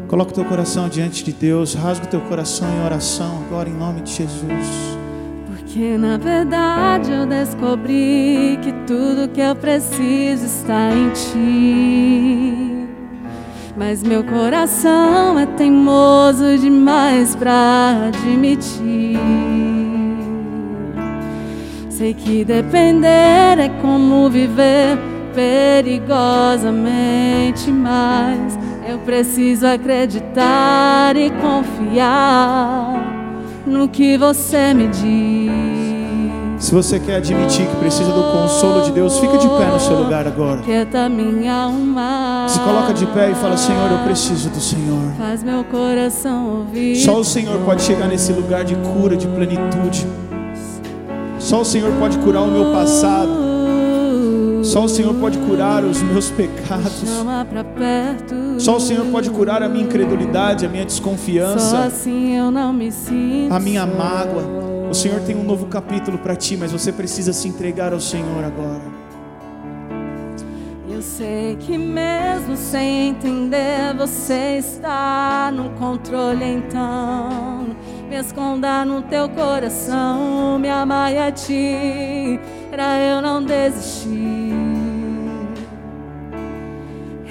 Coloca 0.06 0.30
o 0.30 0.34
teu 0.34 0.44
coração 0.44 0.88
diante 0.88 1.24
de 1.24 1.32
Deus, 1.32 1.74
rasga 1.74 2.06
o 2.06 2.08
teu 2.08 2.20
coração 2.20 2.68
em 2.68 2.84
oração 2.84 3.42
agora 3.44 3.68
em 3.68 3.72
nome 3.72 4.02
de 4.02 4.12
Jesus. 4.12 4.96
Porque 5.48 5.98
na 5.98 6.16
verdade 6.16 7.10
eu 7.10 7.26
descobri 7.26 8.60
que 8.62 8.72
tudo 8.86 9.28
que 9.34 9.40
eu 9.40 9.56
preciso 9.56 10.46
está 10.46 10.92
em 10.92 11.10
ti. 11.10 12.86
Mas 13.76 14.00
meu 14.00 14.22
coração 14.22 15.36
é 15.36 15.46
teimoso 15.46 16.58
demais 16.58 17.34
pra 17.34 18.06
admitir. 18.06 19.18
Sei 21.90 22.14
que 22.14 22.44
depender 22.44 23.58
é 23.58 23.68
como 23.82 24.30
viver 24.30 25.17
perigosamente, 25.38 27.70
mas 27.70 28.58
eu 28.88 28.98
preciso 28.98 29.68
acreditar 29.68 31.16
e 31.16 31.30
confiar 31.30 33.04
no 33.64 33.88
que 33.88 34.18
você 34.18 34.74
me 34.74 34.88
diz. 34.88 35.78
Se 36.58 36.74
você 36.74 36.98
quer 36.98 37.18
admitir 37.18 37.68
que 37.68 37.76
precisa 37.76 38.10
do 38.10 38.32
consolo 38.32 38.82
de 38.82 38.90
Deus, 38.90 39.20
fica 39.20 39.38
de 39.38 39.46
pé 39.46 39.66
no 39.66 39.78
seu 39.78 39.96
lugar 39.96 40.26
agora. 40.26 40.60
Quieta 40.62 41.08
minha 41.08 41.54
alma. 41.54 42.46
Se 42.48 42.58
coloca 42.58 42.92
de 42.92 43.06
pé 43.06 43.30
e 43.30 43.34
fala: 43.36 43.56
Senhor, 43.56 43.92
eu 43.92 43.98
preciso 43.98 44.50
do 44.50 44.58
Senhor. 44.58 45.12
Faz 45.16 45.44
meu 45.44 45.62
coração 45.62 46.58
ouvir. 46.58 46.96
Só 46.96 47.20
o 47.20 47.24
Senhor 47.24 47.60
pode 47.60 47.82
chegar 47.82 48.08
nesse 48.08 48.32
lugar 48.32 48.64
de 48.64 48.74
cura, 48.74 49.16
de 49.16 49.28
plenitude. 49.28 50.04
Só 51.38 51.60
o 51.60 51.64
Senhor 51.64 51.92
pode 52.00 52.18
curar 52.18 52.42
o 52.42 52.48
meu 52.48 52.72
passado. 52.72 53.37
Só 54.68 54.84
o 54.84 54.88
Senhor 54.88 55.14
pode 55.14 55.38
curar 55.38 55.82
os 55.82 56.02
meus 56.02 56.30
pecados. 56.30 57.04
Só 58.58 58.76
o 58.76 58.80
Senhor 58.80 59.06
pode 59.06 59.30
curar 59.30 59.62
a 59.62 59.68
minha 59.68 59.84
incredulidade, 59.84 60.66
a 60.66 60.68
minha 60.68 60.82
Só 60.82 60.88
desconfiança, 60.88 61.78
assim 61.84 62.36
eu 62.36 62.50
não 62.50 62.70
me 62.70 62.92
sinto. 62.92 63.50
a 63.50 63.58
minha 63.58 63.86
mágoa. 63.86 64.42
O 64.90 64.94
Senhor 64.94 65.20
tem 65.20 65.34
um 65.34 65.42
novo 65.42 65.66
capítulo 65.66 66.18
para 66.18 66.36
ti, 66.36 66.54
mas 66.54 66.70
você 66.70 66.92
precisa 66.92 67.32
se 67.32 67.48
entregar 67.48 67.94
ao 67.94 68.00
Senhor 68.00 68.44
agora. 68.44 68.82
Eu 70.90 71.00
sei 71.00 71.56
que 71.56 71.78
mesmo 71.78 72.54
sem 72.54 73.08
entender, 73.08 73.94
você 73.96 74.58
está 74.58 75.50
no 75.50 75.70
controle 75.78 76.44
então. 76.44 77.68
Me 78.06 78.16
esconda 78.16 78.84
no 78.84 79.00
teu 79.00 79.30
coração, 79.30 80.58
me 80.58 80.68
amai 80.68 81.16
a 81.16 81.32
ti, 81.32 82.38
pra 82.70 82.98
eu 82.98 83.22
não 83.22 83.42
desistir. 83.42 84.47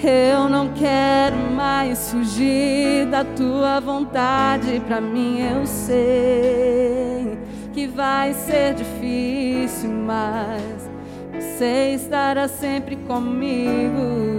Eu 0.04 0.48
não 0.48 0.70
quero 0.74 1.38
mais 1.56 2.12
fugir 2.12 3.08
da 3.08 3.24
tua 3.24 3.80
vontade. 3.80 4.80
Pra 4.88 5.02
mim 5.02 5.40
eu 5.40 5.66
sei 5.66 7.38
que 7.74 7.88
vai 7.88 8.34
ser 8.34 8.76
difícil, 8.76 9.90
mas 9.90 10.90
você 11.34 11.94
estará 11.96 12.48
sempre 12.48 12.96
comigo. 12.96 14.38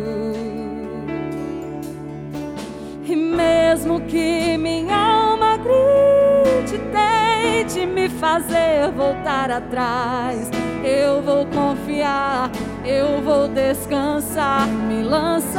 E 3.04 3.16
mesmo 3.16 4.00
que 4.02 4.56
minha 4.58 4.96
alma 4.96 5.56
grite, 5.56 6.78
tente 6.92 7.86
me 7.86 8.08
fazer 8.08 8.90
voltar 8.94 9.50
atrás, 9.50 10.50
eu 10.84 11.22
vou 11.22 11.46
confiar, 11.46 12.50
eu 12.88 13.20
vou 13.20 13.46
descansar, 13.48 14.66
me 14.66 15.02
lançar 15.02 15.58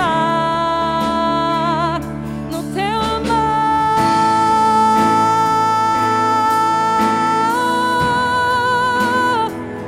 no 2.51 2.63
teu 2.73 2.99
amor, 3.17 3.29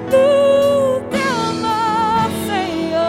no 0.05 1.01
teu 1.09 1.41
amor, 1.49 2.29
Senhor. 2.45 3.07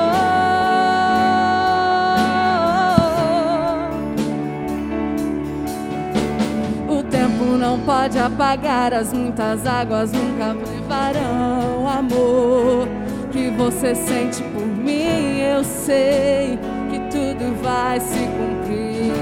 O 6.89 7.03
tempo 7.03 7.45
não 7.59 7.79
pode 7.81 8.19
apagar 8.19 8.95
as 8.95 9.13
muitas 9.13 9.67
águas, 9.67 10.11
nunca 10.11 10.55
levarão 10.55 11.87
amor 11.87 12.89
que 13.33 13.49
você 13.51 13.95
sente 13.95 14.43
por 14.43 14.67
mim. 14.67 15.41
Eu 15.41 15.65
sei 15.65 16.59
que 16.91 16.99
tudo 17.11 17.55
vai 17.63 17.99
se 17.99 18.19
cumprir. 18.19 19.13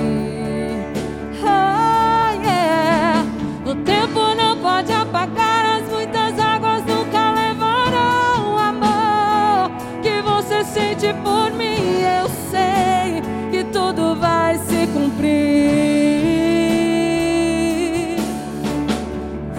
Oh, 1.43 2.43
yeah. 2.43 3.25
O 3.65 3.75
tempo 3.77 4.35
não 4.37 4.59
pode 4.59 4.93
apagar 4.93 5.81
as 5.81 5.89
muitas 5.89 6.39
águas, 6.39 6.85
nunca 6.85 7.33
levarão 7.33 8.55
o 8.55 8.59
amor 8.59 9.71
que 10.03 10.21
você 10.23 10.65
sente 10.65 11.15
por 11.23 11.53
mim. 11.53 12.03
Eu 12.03 12.29
sei 12.51 13.23
que 13.53 13.65
tudo 13.73 14.17
vai 14.17 14.59
se 14.59 14.89
cumprir. 14.89 15.71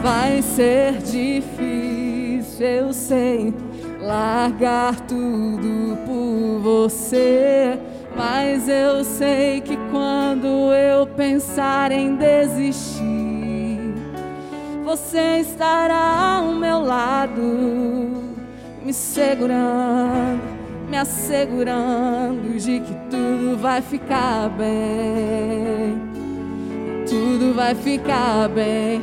Vai 0.03 0.41
ser 0.41 0.97
difícil, 0.97 2.65
eu 2.65 2.91
sei, 2.91 3.53
largar 4.11 4.99
tudo 5.01 5.97
por 6.05 6.59
você. 6.61 7.79
Mas 8.15 8.67
eu 8.67 9.03
sei 9.05 9.61
que 9.61 9.77
quando 9.89 10.73
eu 10.73 11.07
pensar 11.07 11.91
em 11.93 12.15
desistir, 12.15 12.99
você 14.83 15.39
estará 15.39 16.39
ao 16.39 16.53
meu 16.53 16.81
lado, 16.81 18.35
me 18.83 18.93
segurando, 18.93 20.41
me 20.89 20.97
assegurando 20.97 22.57
de 22.57 22.81
que 22.81 22.93
tudo 23.09 23.57
vai 23.61 23.81
ficar 23.81 24.49
bem. 24.49 26.11
Tudo 27.07 27.53
vai 27.55 27.73
ficar 27.73 28.49
bem. 28.49 29.01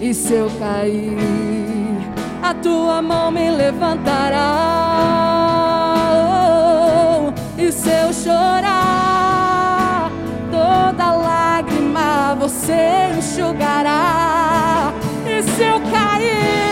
E 0.00 0.12
se 0.12 0.34
eu 0.34 0.50
cair, 0.58 1.61
a 2.42 2.52
tua 2.54 3.00
mão 3.00 3.30
me 3.30 3.50
levantará. 3.50 4.52
Oh, 6.16 7.32
e 7.56 7.70
se 7.70 7.88
eu 7.88 8.12
chorar, 8.12 10.10
toda 10.50 11.12
lágrima 11.12 12.36
você 12.38 13.12
enxugará. 13.16 14.92
E 15.24 15.42
se 15.42 15.62
eu 15.62 15.80
cair, 15.92 16.71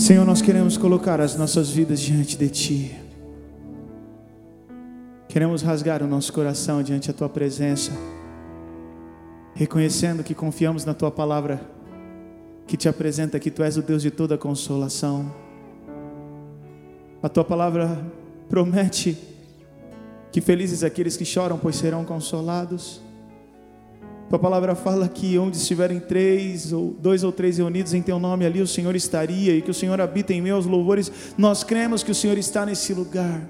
Senhor, 0.00 0.24
nós 0.24 0.40
queremos 0.40 0.78
colocar 0.78 1.20
as 1.20 1.36
nossas 1.36 1.68
vidas 1.68 2.00
diante 2.00 2.34
de 2.34 2.48
Ti. 2.48 2.96
Queremos 5.28 5.60
rasgar 5.60 6.02
o 6.02 6.06
nosso 6.06 6.32
coração 6.32 6.82
diante 6.82 7.08
da 7.08 7.12
Tua 7.12 7.28
presença, 7.28 7.92
reconhecendo 9.54 10.24
que 10.24 10.34
confiamos 10.34 10.86
na 10.86 10.94
Tua 10.94 11.10
palavra, 11.10 11.60
que 12.66 12.78
te 12.78 12.88
apresenta 12.88 13.38
que 13.38 13.50
Tu 13.50 13.62
és 13.62 13.76
o 13.76 13.82
Deus 13.82 14.00
de 14.00 14.10
toda 14.10 14.38
consolação. 14.38 15.30
A 17.22 17.28
Tua 17.28 17.44
palavra 17.44 18.02
promete 18.48 19.18
Que 20.32 20.40
felizes 20.40 20.82
aqueles 20.82 21.14
que 21.14 21.26
choram, 21.26 21.58
pois 21.58 21.76
serão 21.76 22.06
consolados. 22.06 23.02
Tua 24.30 24.38
palavra 24.38 24.76
fala 24.76 25.08
que 25.08 25.36
onde 25.38 25.56
estiverem 25.56 25.98
três 25.98 26.72
ou 26.72 26.94
dois 27.00 27.24
ou 27.24 27.32
três 27.32 27.58
reunidos 27.58 27.92
em 27.94 28.00
teu 28.00 28.16
nome 28.16 28.46
ali 28.46 28.62
o 28.62 28.66
Senhor 28.66 28.94
estaria 28.94 29.56
e 29.56 29.60
que 29.60 29.72
o 29.72 29.74
Senhor 29.74 30.00
habita 30.00 30.32
em 30.32 30.40
meus 30.40 30.66
louvores. 30.66 31.10
Nós 31.36 31.64
cremos 31.64 32.04
que 32.04 32.12
o 32.12 32.14
Senhor 32.14 32.38
está 32.38 32.64
nesse 32.64 32.94
lugar. 32.94 33.42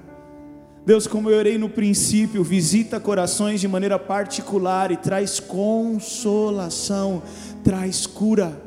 Deus, 0.83 1.05
como 1.05 1.29
eu 1.29 1.37
orei 1.37 1.59
no 1.59 1.69
princípio, 1.69 2.43
visita 2.43 2.99
corações 2.99 3.61
de 3.61 3.67
maneira 3.67 3.99
particular 3.99 4.91
e 4.91 4.97
traz 4.97 5.39
consolação, 5.39 7.21
traz 7.63 8.07
cura. 8.07 8.59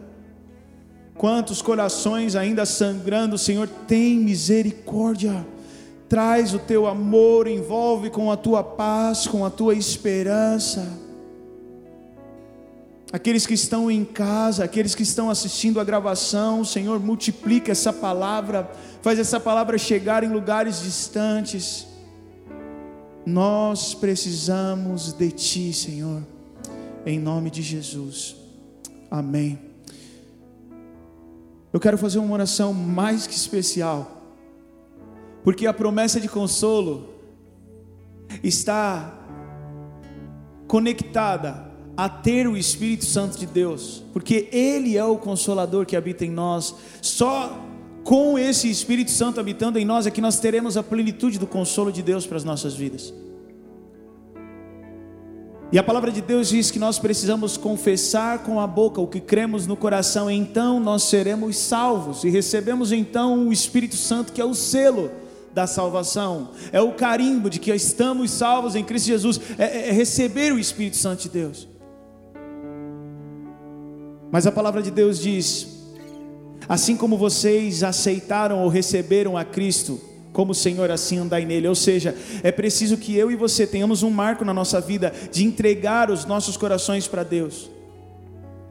Quantos 1.17 1.61
corações 1.61 2.37
ainda 2.37 2.65
sangrando, 2.65 3.37
Senhor, 3.37 3.67
tem 3.89 4.21
misericórdia. 4.21 5.45
Traz 6.09 6.55
o 6.55 6.61
teu 6.61 6.87
amor, 6.87 7.49
envolve 7.49 8.09
com 8.09 8.31
a 8.31 8.37
tua 8.37 8.63
paz, 8.63 9.27
com 9.27 9.45
a 9.45 9.51
tua 9.51 9.75
esperança 9.75 11.03
aqueles 13.15 13.47
que 13.47 13.55
estão 13.55 13.89
em 13.89 14.05
casa, 14.05 14.65
aqueles 14.65 14.93
que 14.93 15.05
estão 15.05 15.31
assistindo 15.31 15.79
a 15.79 15.85
gravação, 15.85 16.65
Senhor, 16.65 16.99
multiplica 16.99 17.71
essa 17.71 17.93
palavra, 17.93 18.69
faz 19.03 19.21
essa 19.21 19.39
palavra 19.39 19.79
chegar 19.79 20.25
em 20.25 20.29
lugares 20.29 20.83
distantes. 20.83 21.87
Nós 23.25 23.95
precisamos 23.95 25.13
de 25.13 25.31
Ti, 25.31 25.73
Senhor, 25.73 26.25
em 27.07 27.21
nome 27.21 27.53
de 27.53 27.63
Jesus. 27.63 28.35
Amém. 29.09 29.61
Eu 31.73 31.79
quero 31.79 31.97
fazer 31.97 32.19
uma 32.19 32.35
oração 32.35 32.75
mais 32.75 33.29
que 33.29 33.35
especial, 33.35 34.25
porque 35.45 35.69
a 35.69 35.73
promessa 35.73 36.19
de 36.19 36.29
consolo 36.29 37.15
está 38.43 39.17
conectada 40.67 41.74
a 41.97 42.09
ter 42.09 42.47
o 42.47 42.57
Espírito 42.57 43.05
Santo 43.05 43.39
de 43.39 43.47
Deus, 43.47 44.03
porque 44.13 44.49
Ele 44.53 44.97
é 44.97 45.05
o 45.05 45.17
consolador 45.17 45.87
que 45.87 45.97
habita 45.97 46.25
em 46.25 46.31
nós. 46.31 46.75
Só 47.01 47.59
com 48.03 48.39
esse 48.39 48.69
Espírito 48.69 49.11
Santo 49.11 49.41
habitando 49.41 49.79
em 49.79 49.85
nós 49.85 50.07
é 50.07 50.11
que 50.11 50.21
nós 50.21 50.39
teremos 50.39 50.77
a 50.77 50.83
plenitude 50.83 51.39
do 51.39 51.47
consolo 51.47 51.91
de 51.91 52.03
Deus 52.03 52.27
para 52.27 52.37
as 52.37 52.45
nossas 52.45 52.75
vidas. 52.75 53.15
E 55.73 55.79
a 55.79 55.83
palavra 55.83 56.13
de 56.13 56.21
Deus 56.21 56.51
diz 56.51 56.71
que 56.71 56.79
nós 56.79 57.01
precisamos 57.01 57.57
confessar 57.57 58.45
com 58.45 58.61
a 58.61 58.67
boca 58.67 59.01
o 59.01 59.09
que 59.09 59.19
cremos 59.19 59.67
no 59.67 59.77
coração, 59.77 60.31
então 60.31 60.79
nós 60.79 61.05
seremos 61.05 61.57
salvos 61.57 62.23
e 62.23 62.29
recebemos 62.29 62.93
então 62.93 63.49
o 63.49 63.53
Espírito 63.53 63.97
Santo, 63.97 64.33
que 64.33 64.41
é 64.41 64.45
o 64.45 64.55
selo 64.55 65.11
da 65.53 65.67
salvação, 65.67 66.51
é 66.71 66.81
o 66.81 66.93
carimbo 66.93 67.49
de 67.49 67.59
que 67.59 67.73
estamos 67.73 68.31
salvos 68.31 68.77
em 68.77 68.85
Cristo 68.85 69.07
Jesus, 69.07 69.41
é, 69.59 69.89
é 69.89 69.93
receber 69.93 70.53
o 70.53 70.59
Espírito 70.59 70.97
Santo 70.97 71.23
de 71.23 71.29
Deus. 71.31 71.74
Mas 74.35 74.49
a 74.49 74.51
palavra 74.51 74.83
de 74.83 74.91
Deus 74.91 75.21
diz: 75.21 75.65
assim 76.69 76.97
como 76.97 77.17
vocês 77.17 77.85
aceitaram 77.85 78.65
ou 78.65 78.69
receberam 78.69 79.39
a 79.39 79.45
Cristo 79.45 80.01
como 80.33 80.53
Senhor, 80.53 80.91
assim 80.91 81.19
andai 81.19 81.45
nele. 81.45 81.69
Ou 81.69 81.75
seja, 81.77 82.17
é 82.43 82.51
preciso 82.51 82.97
que 82.97 83.15
eu 83.15 83.31
e 83.31 83.37
você 83.37 83.65
tenhamos 83.65 84.03
um 84.03 84.11
marco 84.11 84.45
na 84.45 84.53
nossa 84.53 84.81
vida 84.81 85.13
de 85.31 85.45
entregar 85.45 86.11
os 86.11 86.25
nossos 86.25 86.57
corações 86.57 87.07
para 87.07 87.23
Deus. 87.23 87.71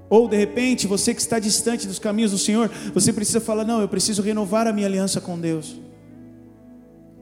Ou 0.10 0.28
de 0.28 0.36
repente, 0.36 0.86
você 0.86 1.14
que 1.14 1.22
está 1.22 1.40
distante 1.40 1.88
dos 1.88 1.98
caminhos 1.98 2.32
do 2.32 2.38
Senhor, 2.38 2.70
você 2.94 3.14
precisa 3.14 3.40
falar: 3.40 3.64
não, 3.64 3.80
eu 3.80 3.88
preciso 3.88 4.22
renovar 4.22 4.68
a 4.68 4.74
minha 4.74 4.86
aliança 4.86 5.22
com 5.22 5.40
Deus. 5.40 5.80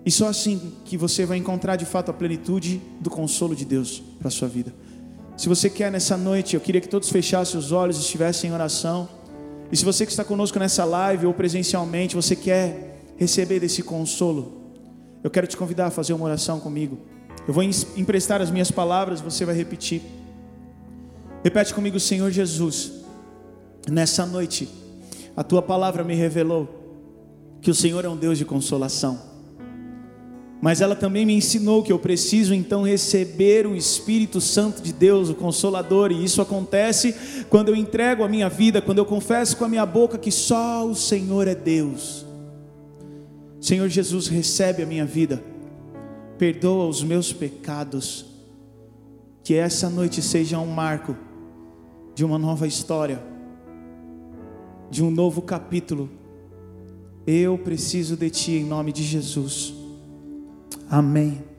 E 0.03 0.09
só 0.09 0.27
assim 0.27 0.73
que 0.83 0.97
você 0.97 1.27
vai 1.27 1.37
encontrar 1.37 1.75
de 1.75 1.85
fato 1.85 2.09
a 2.09 2.13
plenitude 2.13 2.81
do 2.99 3.11
consolo 3.11 3.55
de 3.55 3.65
Deus 3.65 4.01
para 4.17 4.29
a 4.29 4.31
sua 4.31 4.47
vida. 4.47 4.73
Se 5.41 5.49
você 5.49 5.71
quer 5.71 5.91
nessa 5.91 6.15
noite, 6.15 6.53
eu 6.53 6.61
queria 6.61 6.79
que 6.79 6.87
todos 6.87 7.09
fechassem 7.09 7.59
os 7.59 7.71
olhos 7.71 7.97
e 7.97 8.01
estivessem 8.01 8.51
em 8.51 8.53
oração. 8.53 9.09
E 9.71 9.75
se 9.75 9.83
você 9.83 10.05
que 10.05 10.11
está 10.11 10.23
conosco 10.23 10.59
nessa 10.59 10.85
live 10.85 11.25
ou 11.25 11.33
presencialmente, 11.33 12.15
você 12.15 12.35
quer 12.35 13.01
receber 13.17 13.59
desse 13.59 13.81
consolo, 13.81 14.61
eu 15.23 15.31
quero 15.31 15.47
te 15.47 15.57
convidar 15.57 15.87
a 15.87 15.89
fazer 15.89 16.13
uma 16.13 16.25
oração 16.25 16.59
comigo. 16.59 16.99
Eu 17.47 17.55
vou 17.55 17.63
emprestar 17.63 18.39
as 18.39 18.51
minhas 18.51 18.69
palavras, 18.69 19.19
você 19.19 19.43
vai 19.43 19.55
repetir. 19.55 20.03
Repete 21.43 21.73
comigo, 21.73 21.99
Senhor 21.99 22.29
Jesus. 22.29 22.91
Nessa 23.89 24.27
noite, 24.27 24.69
a 25.35 25.43
tua 25.43 25.63
palavra 25.63 26.03
me 26.03 26.13
revelou 26.13 26.69
que 27.63 27.71
o 27.71 27.73
Senhor 27.73 28.05
é 28.05 28.09
um 28.09 28.15
Deus 28.15 28.37
de 28.37 28.45
consolação 28.45 29.30
mas 30.61 30.79
ela 30.79 30.95
também 30.95 31.25
me 31.25 31.33
ensinou 31.33 31.81
que 31.81 31.91
eu 31.91 31.97
preciso 31.97 32.53
então 32.53 32.83
receber 32.83 33.65
o 33.65 33.75
Espírito 33.75 34.39
Santo 34.39 34.79
de 34.79 34.93
Deus, 34.93 35.27
o 35.27 35.33
Consolador, 35.33 36.11
e 36.11 36.23
isso 36.23 36.39
acontece 36.39 37.15
quando 37.49 37.69
eu 37.69 37.75
entrego 37.75 38.23
a 38.23 38.29
minha 38.29 38.47
vida, 38.47 38.79
quando 38.79 38.99
eu 38.99 39.05
confesso 39.05 39.57
com 39.57 39.65
a 39.65 39.67
minha 39.67 39.85
boca 39.87 40.19
que 40.19 40.31
só 40.31 40.85
o 40.85 40.93
Senhor 40.93 41.47
é 41.47 41.55
Deus. 41.55 42.27
Senhor 43.59 43.89
Jesus, 43.89 44.27
recebe 44.27 44.83
a 44.83 44.85
minha 44.85 45.05
vida, 45.05 45.43
perdoa 46.37 46.87
os 46.87 47.03
meus 47.03 47.33
pecados, 47.33 48.25
que 49.43 49.55
essa 49.55 49.89
noite 49.89 50.21
seja 50.21 50.59
um 50.59 50.67
marco 50.67 51.17
de 52.13 52.23
uma 52.23 52.37
nova 52.37 52.67
história, 52.67 53.19
de 54.91 55.03
um 55.03 55.09
novo 55.09 55.41
capítulo. 55.41 56.07
Eu 57.25 57.57
preciso 57.57 58.15
de 58.15 58.29
Ti 58.29 58.51
em 58.51 58.63
nome 58.63 58.91
de 58.91 59.03
Jesus. 59.03 59.80
Amém. 60.91 61.50